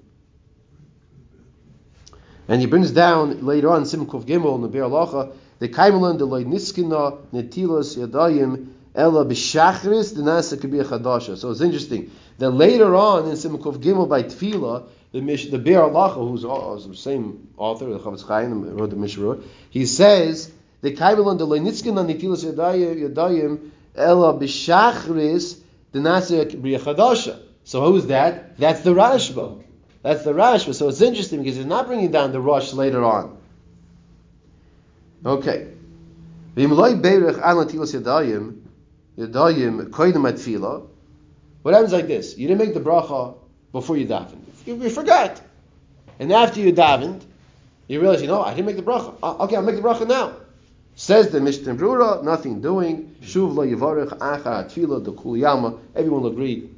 And 2.48 2.60
he 2.60 2.66
brings 2.66 2.90
down 2.90 3.44
later 3.44 3.70
on 3.70 3.84
Simkov 3.84 4.24
Gimel 4.24 4.56
in 4.56 4.62
the 4.62 4.68
Be'er 4.68 4.84
Lacha 4.84 5.32
the 5.60 5.68
Kaimelan 5.68 6.18
the 6.18 6.24
Loy 6.24 6.42
Niskina 6.42 7.18
Netilas 7.32 7.96
Yadayim 7.96 8.66
Ella 8.94 9.24
B'Shachris 9.24 10.14
the 10.14 10.22
Nasa 10.22 10.60
Kabir 10.60 10.84
Chadasha. 10.84 11.36
So 11.36 11.50
it's 11.50 11.60
interesting 11.60 12.10
that 12.38 12.50
later 12.50 12.94
on 12.94 13.26
in 13.26 13.32
Simkov 13.32 13.78
Gimel 13.78 14.08
by 14.08 14.22
Tfila 14.22 14.84
the 15.12 15.20
Mish, 15.20 15.46
the 15.46 15.58
Be'er 15.58 15.80
Lacha 15.82 16.14
who's 16.14 16.42
the 16.42 16.94
same 16.94 17.48
author 17.56 17.86
the 17.86 17.98
Chofetz 17.98 18.26
Chaim 18.26 18.76
wrote 18.76 18.90
the 18.90 18.96
Mishra 18.96 19.38
he 19.70 19.86
says 19.86 20.50
the 20.80 20.94
Kaimelan 20.94 21.38
the 21.38 21.46
Loy 21.46 21.60
Niskina 21.60 22.04
Netilas 22.06 22.44
Yadayim 22.44 23.70
Ella 23.96 24.34
B'Shachris 24.34 25.58
the 25.92 25.98
Nasa 25.98 26.50
Kabir 26.50 26.78
Chadasha. 26.78 27.40
So 27.64 27.84
who's 27.84 28.06
that? 28.06 28.58
That's 28.58 28.80
the 28.80 28.90
Rashba. 28.90 29.62
That's 30.02 30.24
the 30.24 30.32
Rashba. 30.32 30.74
So 30.74 30.88
it's 30.88 31.00
interesting 31.00 31.42
because 31.42 31.56
he's 31.56 31.66
not 31.66 31.86
bringing 31.86 32.10
down 32.10 32.32
the 32.32 32.40
Rosh 32.40 32.72
later 32.72 33.04
on. 33.04 33.38
Okay. 35.24 35.68
What 39.16 39.34
happens 41.74 41.92
like 41.92 42.06
this? 42.06 42.36
You 42.38 42.48
didn't 42.48 42.58
make 42.58 42.74
the 42.74 42.80
bracha 42.80 43.36
before 43.72 43.96
you 43.96 44.06
davened. 44.06 44.44
You, 44.66 44.76
you 44.76 44.90
forgot. 44.90 45.40
And 46.18 46.32
after 46.32 46.60
you 46.60 46.72
davened, 46.72 47.22
you 47.88 48.00
realize, 48.00 48.22
you 48.22 48.28
know, 48.28 48.42
I 48.42 48.54
didn't 48.54 48.66
make 48.66 48.76
the 48.76 48.82
bracha. 48.82 49.14
Uh, 49.22 49.44
okay, 49.44 49.56
I'll 49.56 49.62
make 49.62 49.76
the 49.76 49.82
bracha 49.82 50.06
now. 50.06 50.36
Says 50.94 51.30
the 51.30 51.40
Mishnah 51.40 51.74
Brura, 51.74 52.22
nothing 52.22 52.60
doing. 52.60 53.16
Shuv 53.22 53.54
lo 53.54 53.66
yivarech 53.66 54.18
acha 54.18 54.64
tefillah 54.66 55.02
the 55.04 55.12
kuliyama. 55.12 55.78
Everyone 55.94 56.22
will 56.22 56.30
agree 56.30 56.70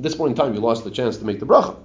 at 0.00 0.04
this 0.04 0.14
point 0.14 0.30
in 0.30 0.36
time, 0.36 0.54
you 0.54 0.60
lost 0.60 0.82
the 0.84 0.90
chance 0.90 1.18
to 1.18 1.26
make 1.26 1.40
the 1.40 1.46
bracha. 1.46 1.76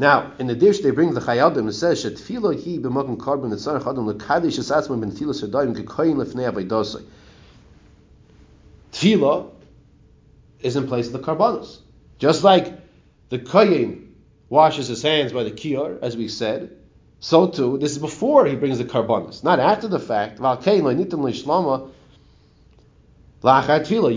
Now, 0.00 0.32
in 0.38 0.46
the 0.46 0.54
dish, 0.54 0.80
they 0.80 0.92
bring 0.92 1.12
the 1.12 1.20
Chayadim. 1.20 1.68
It 1.68 1.74
says, 1.74 2.02
"Shetfilo 2.02 2.54
hi 2.54 2.78
b'makom 2.78 3.18
karbon 3.18 3.52
etzarech 3.52 3.86
adam 3.86 4.06
lekadish 4.06 4.58
esatzma 4.58 4.98
ben 4.98 5.12
tefila 5.12 5.34
sedayim 5.34 5.76
kekoyin 5.76 6.16
lefnei 6.16 6.50
avaydosai." 6.50 7.02
Tefila 8.92 9.50
is 10.62 10.76
in 10.76 10.88
place 10.88 11.08
of 11.08 11.12
the 11.12 11.18
karbanos, 11.18 11.80
just 12.18 12.42
like 12.42 12.80
the 13.28 13.38
koyin 13.38 14.06
washes 14.48 14.88
his 14.88 15.02
hands 15.02 15.34
by 15.34 15.44
the 15.44 15.50
kiyar, 15.50 15.98
as 16.00 16.16
we 16.16 16.28
said. 16.28 16.70
So 17.18 17.48
too, 17.48 17.76
this 17.76 17.92
is 17.92 17.98
before 17.98 18.46
he 18.46 18.56
brings 18.56 18.78
the 18.78 18.86
karbanos, 18.86 19.44
not 19.44 19.60
after 19.60 19.86
the 19.86 20.00
fact. 20.00 20.40
You 20.40 20.56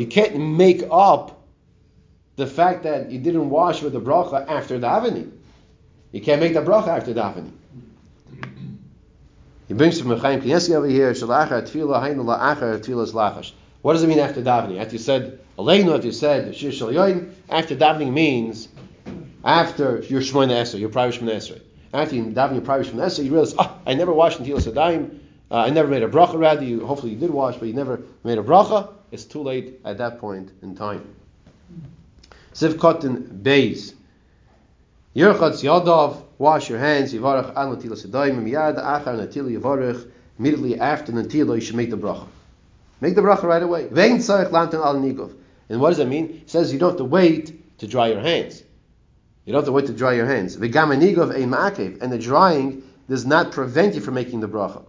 can't 0.08 0.40
make 0.56 0.84
up 0.90 1.42
the 2.38 2.48
fact 2.48 2.84
that 2.84 3.12
you 3.12 3.20
didn't 3.20 3.50
wash 3.50 3.82
with 3.82 3.92
the 3.92 4.00
bracha 4.00 4.48
after 4.48 4.80
davening. 4.80 5.32
You 6.14 6.22
can't 6.22 6.40
make 6.40 6.54
the 6.54 6.62
bracha 6.62 6.90
after 6.90 7.14
davening. 7.14 7.52
He 9.68 9.74
brings 9.74 10.00
from 10.00 10.12
Mechaim 10.12 10.42
Knessi 10.42 10.76
over 10.76 10.86
here, 10.86 11.12
Tfilah. 11.12 11.92
What 13.82 13.94
does 13.94 14.04
it 14.04 14.08
mean 14.08 14.20
after 14.20 14.42
davening? 14.42 14.80
After 14.80 14.94
you 14.94 15.00
said 15.00 15.40
Aleinu, 15.58 15.96
after 15.96 16.06
you 16.06 16.14
said 16.14 16.56
Shir 16.56 16.72
Shal 16.72 17.26
after 17.50 17.76
davening 17.76 18.14
means 18.14 18.70
after 19.44 20.02
your 20.04 20.22
Shmoyna 20.22 20.62
Esrei, 20.62 20.80
your 20.80 20.90
private 20.90 21.20
Shmoyna 21.20 21.36
Esrei. 21.36 21.62
After 21.92 22.16
you 22.16 22.26
daven 22.26 22.54
your 22.54 22.62
private 22.62 22.88
Shmoyna 22.88 23.08
Esrei, 23.08 23.26
you 23.26 23.32
realize, 23.32 23.56
oh, 23.58 23.80
I 23.88 23.96
never 23.96 24.14
washed 24.14 24.40
in 24.40 24.46
Tilas 24.46 24.72
Adayim, 24.72 25.18
uh, 25.50 25.58
I 25.58 25.72
never 25.72 25.88
made 25.88 26.04
a 26.04 26.08
bracha, 26.08 26.38
rather, 26.38 26.64
you, 26.64 26.86
hopefully 26.86 27.12
you 27.14 27.18
did 27.18 27.32
wash, 27.32 27.58
but 27.58 27.68
you 27.68 27.74
never 27.74 28.02
made 28.24 28.38
a 28.38 28.44
bracha. 28.44 28.94
It's 29.12 29.26
too 29.26 29.42
late 29.42 29.80
at 29.84 29.98
that 29.98 30.20
point 30.20 30.52
in 30.62 30.76
time. 30.76 31.16
Sivkotin 32.54 33.42
Beis. 33.42 33.94
Yerchatz 35.16 35.64
Yadav, 35.64 36.24
wash 36.40 36.70
your 36.70 36.80
hands, 36.80 37.14
Yivarach 37.14 37.50
an 37.50 37.76
Natila 37.76 37.92
Sedayim, 37.92 38.44
Miyad 38.44 38.78
Achar 38.78 39.16
Natila 39.16 39.60
Yivarach, 39.60 40.10
immediately 40.40 40.80
after 40.80 41.12
Natila, 41.12 41.56
you 41.56 41.62
should 41.62 41.76
make 41.76 41.92
the 41.92 41.98
bracha. 41.98 42.28
Make 43.00 43.16
the 43.16 43.22
bracha 43.22 43.44
right 43.44 43.62
away. 43.62 43.88
Vein 43.88 44.18
Tzarech 44.18 44.50
Lantan 44.50 44.84
Al 44.84 44.96
Nigov. 44.96 45.36
And 45.70 45.80
what 45.80 45.90
does 45.90 45.98
that 45.98 46.08
mean? 46.08 46.42
It 46.44 46.50
says 46.50 46.74
you 46.74 46.80
don't 46.80 46.92
have 46.92 46.98
to 46.98 47.04
wait 47.04 47.80
to 47.80 47.88
dry 47.88 48.08
your 48.08 48.22
hands. 48.22 48.64
You 49.46 49.52
don't 49.52 49.60
have 49.60 49.66
to 49.66 49.72
wait 49.72 49.88
to 49.88 49.94
dry 49.94 50.14
your 50.14 50.26
hands. 50.26 50.58
V'gam 50.58 50.98
Nigov 50.98 51.36
Ein 51.36 51.50
Ma'akev. 51.52 52.02
And 52.02 52.12
the 52.12 52.18
drying 52.18 52.82
does 53.08 53.26
not 53.26 53.52
prevent 53.52 53.96
you 53.96 54.02
from 54.02 54.16
making 54.16 54.40
the 54.40 54.48
bracha. 54.48 54.86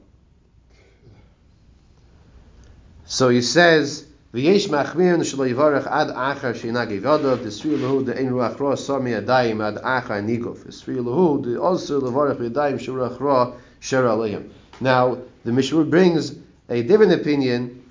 So 3.04 3.28
he 3.28 3.42
says, 3.42 4.06
V'yesh 4.35 4.68
machmir 4.68 5.18
shelo 5.18 5.47
yivarech 5.49 5.87
ad 5.87 6.09
achar 6.09 6.55
sheina 6.55 6.85
gevadav 6.88 7.44
desri 7.44 7.77
lehu 7.79 8.05
de 8.05 8.18
ein 8.18 8.31
ruach 8.31 8.59
ra 8.59 8.75
sami 8.75 9.12
adayim 9.12 9.62
ad 9.62 9.77
achar 9.77 10.20
nigov 10.20 10.59
desri 10.64 10.97
lehu 10.97 11.40
de 11.40 11.57
also 11.57 12.01
levarech 12.01 12.38
yadayim 12.38 12.77
shurach 12.77 13.20
ra 13.20 13.53
sher 13.79 14.03
aleim. 14.03 14.49
Now 14.81 15.18
the 15.44 15.53
Mishnah 15.53 15.85
brings 15.85 16.35
a 16.68 16.83
different 16.83 17.12
opinion 17.12 17.85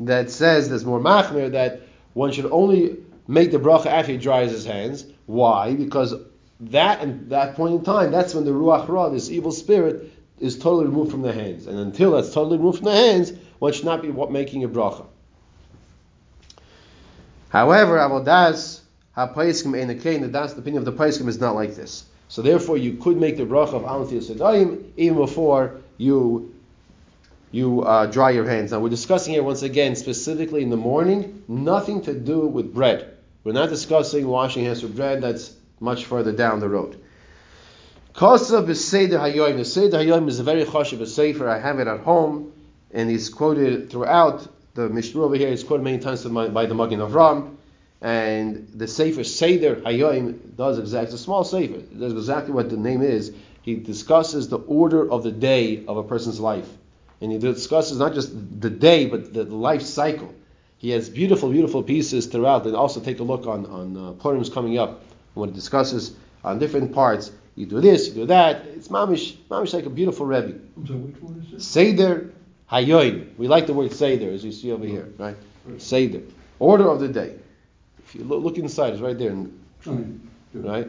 that 0.00 0.30
says 0.30 0.70
there's 0.70 0.86
more 0.86 0.98
machmir 0.98 1.52
that 1.52 1.82
one 2.14 2.32
should 2.32 2.50
only 2.50 2.96
make 3.28 3.50
the 3.50 3.58
bracha 3.58 3.88
after 3.88 4.12
he 4.12 4.16
dries 4.16 4.50
his 4.50 4.64
hands. 4.64 5.04
Why? 5.26 5.74
Because 5.74 6.14
that 6.60 7.02
and 7.02 7.28
that 7.28 7.54
point 7.54 7.74
in 7.74 7.84
time, 7.84 8.10
that's 8.12 8.32
when 8.34 8.46
the 8.46 8.52
ruach 8.52 8.88
ra, 8.88 9.10
this 9.10 9.30
evil 9.30 9.52
spirit, 9.52 10.10
is 10.40 10.58
totally 10.58 10.86
removed 10.86 11.10
from 11.10 11.20
the 11.20 11.34
hands. 11.34 11.66
And 11.66 11.78
until 11.78 12.12
that's 12.12 12.32
totally 12.32 12.56
removed 12.56 12.78
from 12.78 12.86
the 12.86 12.96
hands, 12.96 13.34
one 13.58 13.74
should 13.74 13.84
not 13.84 14.00
be 14.00 14.10
making 14.10 14.64
a 14.64 14.70
bracha. 14.70 15.04
However, 17.54 17.98
avodas 17.98 18.80
hapaiskim 19.16 19.76
einakain, 19.80 20.22
the 20.22 20.26
das 20.26 20.54
the 20.54 20.58
opinion 20.58 20.78
of 20.78 20.86
the 20.86 21.04
paiskim 21.04 21.28
is 21.28 21.38
not 21.38 21.54
like 21.54 21.76
this. 21.76 22.04
So 22.26 22.42
therefore, 22.42 22.78
you 22.78 22.94
could 22.94 23.16
make 23.16 23.36
the 23.36 23.44
bracha 23.44 23.74
of 23.74 23.82
alanti 23.82 24.84
even 24.96 25.16
before 25.16 25.76
you 25.96 26.52
you 27.52 27.82
uh, 27.82 28.06
dry 28.06 28.30
your 28.30 28.44
hands. 28.44 28.72
Now 28.72 28.80
we're 28.80 28.88
discussing 28.88 29.34
here 29.34 29.44
once 29.44 29.62
again 29.62 29.94
specifically 29.94 30.62
in 30.62 30.70
the 30.70 30.76
morning, 30.76 31.44
nothing 31.46 32.02
to 32.02 32.12
do 32.12 32.40
with 32.40 32.74
bread. 32.74 33.16
We're 33.44 33.52
not 33.52 33.68
discussing 33.68 34.26
washing 34.26 34.64
hands 34.64 34.82
with 34.82 34.96
bread. 34.96 35.22
That's 35.22 35.54
much 35.78 36.06
further 36.06 36.32
down 36.32 36.58
the 36.58 36.68
road. 36.68 37.00
Kosa 38.16 38.66
b'seder 38.66 39.20
hayoyim. 39.20 39.58
The 39.58 39.64
seder 39.64 39.98
hayoyim 39.98 40.26
is 40.26 40.40
a 40.40 40.42
very 40.42 40.64
choshev 40.64 41.06
sefer. 41.06 41.48
I 41.48 41.60
have 41.60 41.78
it 41.78 41.86
at 41.86 42.00
home, 42.00 42.52
and 42.92 43.08
he's 43.08 43.28
quoted 43.28 43.90
throughout 43.90 44.48
the 44.74 44.88
Mishnah 44.88 45.22
over 45.22 45.36
here 45.36 45.48
is 45.48 45.64
quoted 45.64 45.84
many 45.84 45.98
times 45.98 46.24
by 46.24 46.66
the 46.66 46.74
Magen 46.74 47.00
Ram, 47.00 47.58
and 48.00 48.68
the 48.74 48.86
Sefer 48.86 49.24
Seder 49.24 49.76
Hayoim 49.76 50.56
does 50.56 50.78
exactly, 50.78 51.06
it's 51.06 51.14
a 51.14 51.18
small 51.18 51.44
Sefer, 51.44 51.76
it 51.76 51.98
does 51.98 52.12
exactly 52.12 52.52
what 52.52 52.68
the 52.68 52.76
name 52.76 53.02
is. 53.02 53.32
He 53.62 53.76
discusses 53.76 54.48
the 54.48 54.58
order 54.58 55.10
of 55.10 55.22
the 55.22 55.32
day 55.32 55.86
of 55.86 55.96
a 55.96 56.02
person's 56.02 56.38
life. 56.38 56.68
And 57.22 57.32
he 57.32 57.38
discusses 57.38 57.98
not 57.98 58.12
just 58.12 58.30
the 58.60 58.68
day, 58.68 59.06
but 59.06 59.32
the 59.32 59.44
life 59.44 59.80
cycle. 59.80 60.34
He 60.76 60.90
has 60.90 61.08
beautiful, 61.08 61.50
beautiful 61.50 61.82
pieces 61.82 62.26
throughout. 62.26 62.66
And 62.66 62.76
also 62.76 63.00
take 63.00 63.20
a 63.20 63.22
look 63.22 63.46
on, 63.46 63.64
on 63.64 63.96
uh, 63.96 64.12
Purim's 64.22 64.50
coming 64.50 64.76
up, 64.76 65.02
when 65.32 65.48
it 65.48 65.54
discusses 65.54 66.14
on 66.44 66.58
different 66.58 66.92
parts. 66.92 67.30
You 67.54 67.64
do 67.64 67.80
this, 67.80 68.08
you 68.08 68.14
do 68.14 68.26
that. 68.26 68.66
It's 68.66 68.88
mamish, 68.88 69.36
mamish 69.48 69.72
like 69.72 69.86
a 69.86 69.90
beautiful 69.90 70.26
Rebbe. 70.26 70.58
So 70.86 70.94
which 70.94 71.22
one 71.22 71.42
is 71.46 71.54
it? 71.54 71.62
Seder 71.62 72.33
Hayoim. 72.70 73.36
We 73.36 73.48
like 73.48 73.66
the 73.66 73.74
word 73.74 73.92
Seder, 73.92 74.30
as 74.30 74.44
you 74.44 74.52
see 74.52 74.72
over 74.72 74.86
here, 74.86 75.02
mm-hmm. 75.02 75.22
right? 75.22 75.36
Seder. 75.78 76.22
Order 76.58 76.88
of 76.88 77.00
the 77.00 77.08
day. 77.08 77.36
If 77.98 78.14
you 78.14 78.24
look, 78.24 78.42
look 78.42 78.58
inside, 78.58 78.92
it's 78.94 79.02
right 79.02 79.18
there. 79.18 79.32
Mm-hmm. 79.32 79.90
Mm-hmm. 79.90 80.62
Right? 80.62 80.88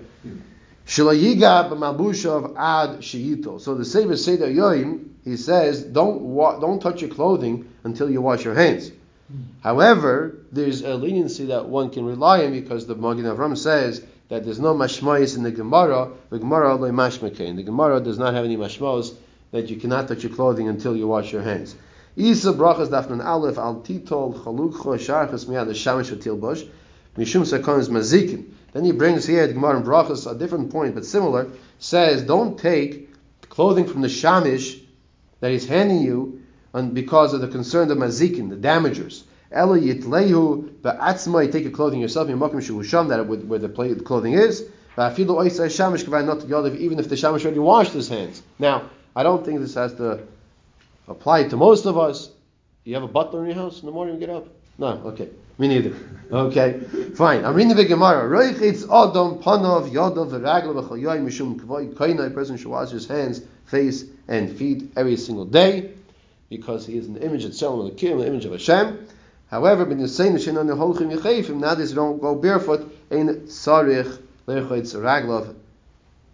Shilayiga 0.86 1.70
b'malbushav 1.70 2.56
ad 2.56 3.00
shiyito. 3.00 3.60
So 3.60 3.76
the 3.76 3.86
Sefer 3.86 4.16
Seder 4.16 4.48
Yoim, 4.48 5.10
he 5.24 5.38
says, 5.38 5.84
don't 5.84 6.22
wa- 6.22 6.60
don't 6.60 6.80
touch 6.80 7.02
your 7.02 7.10
clothing 7.10 7.68
until 7.84 8.10
you 8.10 8.22
wash 8.22 8.46
your 8.46 8.54
hands. 8.54 8.92
However, 9.64 10.38
there's 10.52 10.84
a 10.84 10.94
leniency 10.94 11.48
that 11.48 11.68
one 11.68 11.90
can 11.90 12.06
rely 12.06 12.46
on 12.46 12.52
because 12.52 12.86
the 12.86 12.94
Magen 12.94 13.26
Avram 13.26 13.58
says 13.58 14.06
that 14.30 14.44
there's 14.46 14.60
no 14.60 14.76
mashmayis 14.76 15.36
in 15.36 15.42
the 15.42 15.52
Gemara. 15.52 16.12
The 16.30 16.38
Gemara. 16.38 16.78
The 16.78 17.64
Gemara 17.66 18.00
does 18.02 18.20
not 18.20 18.36
have 18.36 18.46
any 18.46 18.56
mashmos 18.56 19.16
that 19.51 19.69
you 19.69 19.77
cannot 19.77 20.08
touch 20.08 20.23
your 20.23 20.34
clothing 20.34 20.67
until 20.67 20.95
you 20.95 21.08
wash 21.08 21.31
your 21.31 21.41
hands. 21.41 21.75
Isa 22.15 22.53
brachas 22.53 22.89
dafnan 22.89 23.23
aleph 23.23 23.58
al 23.58 23.81
titol 23.81 24.34
chalukcho 24.41 24.97
sharchas 24.97 25.45
miyad 25.45 25.67
shamish 25.69 26.15
tilbosh 26.17 26.67
mishum 27.17 27.43
sakonis 27.43 27.89
mazikin. 27.89 28.45
Then 28.73 28.84
he 28.84 28.91
brings 28.91 29.25
here 29.25 29.47
the 29.47 29.53
Gemara 29.53 29.77
in 29.77 29.84
brachas 29.84 30.29
a 30.29 30.38
different 30.38 30.71
point 30.71 30.95
but 30.95 31.05
similar 31.05 31.49
says 31.79 32.23
don't 32.23 32.58
take 32.58 33.10
clothing 33.49 33.86
from 33.88 34.01
the 34.01 34.08
shamish 34.08 34.81
that 35.39 35.51
he's 35.51 35.67
handing 35.67 36.01
you 36.01 36.41
and 36.73 36.93
because 36.93 37.34
of 37.34 37.39
the 37.39 37.47
concern 37.47 37.89
of 37.89 37.97
mazikin, 37.97 38.49
the 38.49 38.58
damagers. 38.58 39.23
Elo 39.49 39.79
yitlehu 39.79 40.69
ba'atzma, 40.81 41.45
you 41.45 41.51
take 41.51 41.63
your 41.63 41.71
clothing 41.71 42.01
yourself, 42.01 42.27
your 42.27 42.38
makim 42.38 42.55
shuhusham, 42.55 43.08
that 43.08 43.25
where 43.25 43.60
the 43.60 43.69
clothing 44.03 44.34
is. 44.34 44.62
Even 44.97 45.39
if 46.99 47.10
the 47.10 47.17
shamash 47.17 47.45
already 47.45 47.60
washed 47.60 47.93
his 47.93 48.10
hands. 48.10 48.41
Now, 48.60 48.89
I 49.15 49.23
don't 49.23 49.45
think 49.45 49.62
this 49.62 49.75
has 49.75 49.93
to 49.95 50.21
apply 51.08 51.47
to 51.47 51.58
most 51.58 51.86
of 51.86 51.97
us. 51.97 52.30
You 52.84 52.95
have 52.95 53.04
a 53.04 53.08
butler 53.08 53.41
in 53.41 53.47
your 53.47 53.56
house 53.56 53.80
in 53.80 53.86
the 53.86 53.91
morning 53.91 54.15
you 54.15 54.19
get 54.19 54.30
up? 54.30 54.47
No, 54.78 54.88
okay. 55.06 55.30
Me 55.58 55.69
neither. 55.69 55.95
Okay, 56.32 56.82
fine. 57.15 57.45
I'm 57.45 57.56
reading 57.56 57.78
the 57.78 57.86
Gemara. 57.86 58.30
Roichitz 58.30 58.84
Adam 58.84 59.41
Panov 59.41 59.89
Yadav 59.89 60.32
V'Ragla 60.32 60.86
V'Chayoy 60.86 61.23
Mishum 61.23 61.56
Kvoy 61.56 61.93
Kaina. 61.93 62.28
A 62.28 62.30
person 62.30 62.58
should 62.58 62.67
wash 62.67 62.89
his 62.89 63.08
hands, 63.08 63.41
face, 63.65 64.04
and 64.28 64.51
feet 64.58 64.91
every 64.97 65.15
single 65.15 65.45
day 65.45 65.91
because 66.49 66.86
he 66.86 66.97
is 66.97 67.08
an 67.08 67.17
image 67.17 67.45
of 67.45 67.51
Tzelem 67.51 67.89
Elokim, 67.89 68.21
an 68.21 68.28
image 68.28 68.43
of 68.43 68.51
Hashem. 68.51 69.08
However, 69.49 69.86
saying 70.08 70.34
the 70.34 70.39
Shenan 70.39 70.67
Holchim 70.75 71.17
Yechayim, 71.17 71.56
now 71.56 71.73
this 71.73 71.93
don't 71.93 72.19
go 72.19 72.36
barefoot 72.36 72.93
in 73.10 73.47
Sarich 73.47 74.21
Lechitz 74.45 74.93
Raglav 74.93 75.56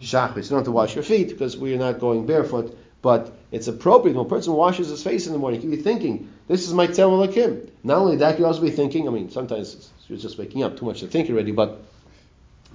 Shachris. 0.02 0.46
You 0.46 0.50
don't 0.50 0.60
have 0.60 0.66
to 0.66 0.72
wash 0.72 0.96
your 0.96 1.04
feet 1.04 1.30
because 1.30 1.56
we 1.56 1.74
are 1.74 1.80
not 1.80 2.00
going 2.00 2.26
barefoot 2.26 2.78
but 3.02 3.34
it's 3.52 3.68
appropriate 3.68 4.16
when 4.16 4.26
a 4.26 4.30
person 4.30 4.54
washes 4.54 4.90
his 4.90 5.04
face 5.04 5.26
in 5.26 5.34
the 5.34 5.40
morning, 5.40 5.60
he 5.60 5.68
can 5.68 5.76
be 5.76 5.82
thinking, 5.82 6.32
this 6.48 6.68
is 6.68 6.74
my 6.74 6.88
Tzelem 6.88 7.28
Elokim. 7.28 7.70
Not 7.84 7.98
only 7.98 8.18
that, 8.18 8.38
you 8.38 8.46
also 8.46 8.62
be 8.62 8.70
thinking, 8.70 9.08
I 9.08 9.12
mean, 9.12 9.32
sometimes 9.32 9.90
you're 10.08 10.20
just 10.20 10.38
waking 10.38 10.64
up, 10.64 10.78
too 10.78 10.86
much 10.86 11.00
to 11.00 11.08
think 11.08 11.30
already, 11.30 11.52
but 11.52 11.82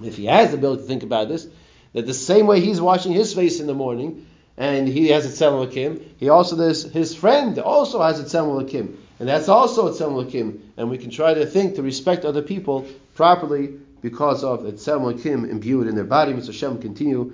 if 0.03 0.17
he 0.17 0.25
has 0.25 0.51
the 0.51 0.57
ability 0.57 0.81
to 0.81 0.87
think 0.87 1.03
about 1.03 1.29
this, 1.29 1.47
that 1.93 2.05
the 2.05 2.13
same 2.13 2.45
way 2.45 2.59
he's 2.59 2.81
washing 2.81 3.13
his 3.13 3.33
face 3.33 3.59
in 3.59 3.67
the 3.67 3.73
morning, 3.73 4.27
and 4.57 4.87
he 4.87 5.09
has 5.09 5.25
a 5.25 5.29
Tzelem 5.29 5.67
Elokim, 5.67 6.03
he 6.17 6.29
also, 6.29 6.55
there's, 6.57 6.83
his 6.83 7.15
friend 7.15 7.57
also 7.59 8.01
has 8.01 8.19
a 8.19 8.23
Tzelem 8.23 8.65
Elokim, 8.65 8.97
and 9.19 9.29
that's 9.29 9.47
also 9.47 9.87
a 9.87 9.91
Tzelem 9.91 10.25
Elokim, 10.25 10.59
and 10.75 10.89
we 10.89 10.97
can 10.97 11.09
try 11.09 11.33
to 11.33 11.45
think 11.45 11.75
to 11.75 11.83
respect 11.83 12.25
other 12.25 12.41
people 12.41 12.85
properly 13.15 13.79
because 14.01 14.43
of 14.43 14.63
the 14.63 14.71
Tzelem 14.73 15.13
Elokim 15.13 15.49
imbued 15.49 15.87
in 15.87 15.95
their 15.95 16.03
body. 16.03 16.33
Mr. 16.33 16.53
Shem 16.53 16.79
continue 16.79 17.33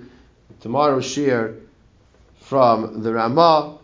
tomorrow's 0.60 1.04
share 1.04 1.54
from 2.40 3.02
the 3.02 3.12
Ramah 3.12 3.78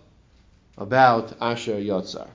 about 0.76 1.34
Asher 1.40 1.76
Yotzar. 1.76 2.28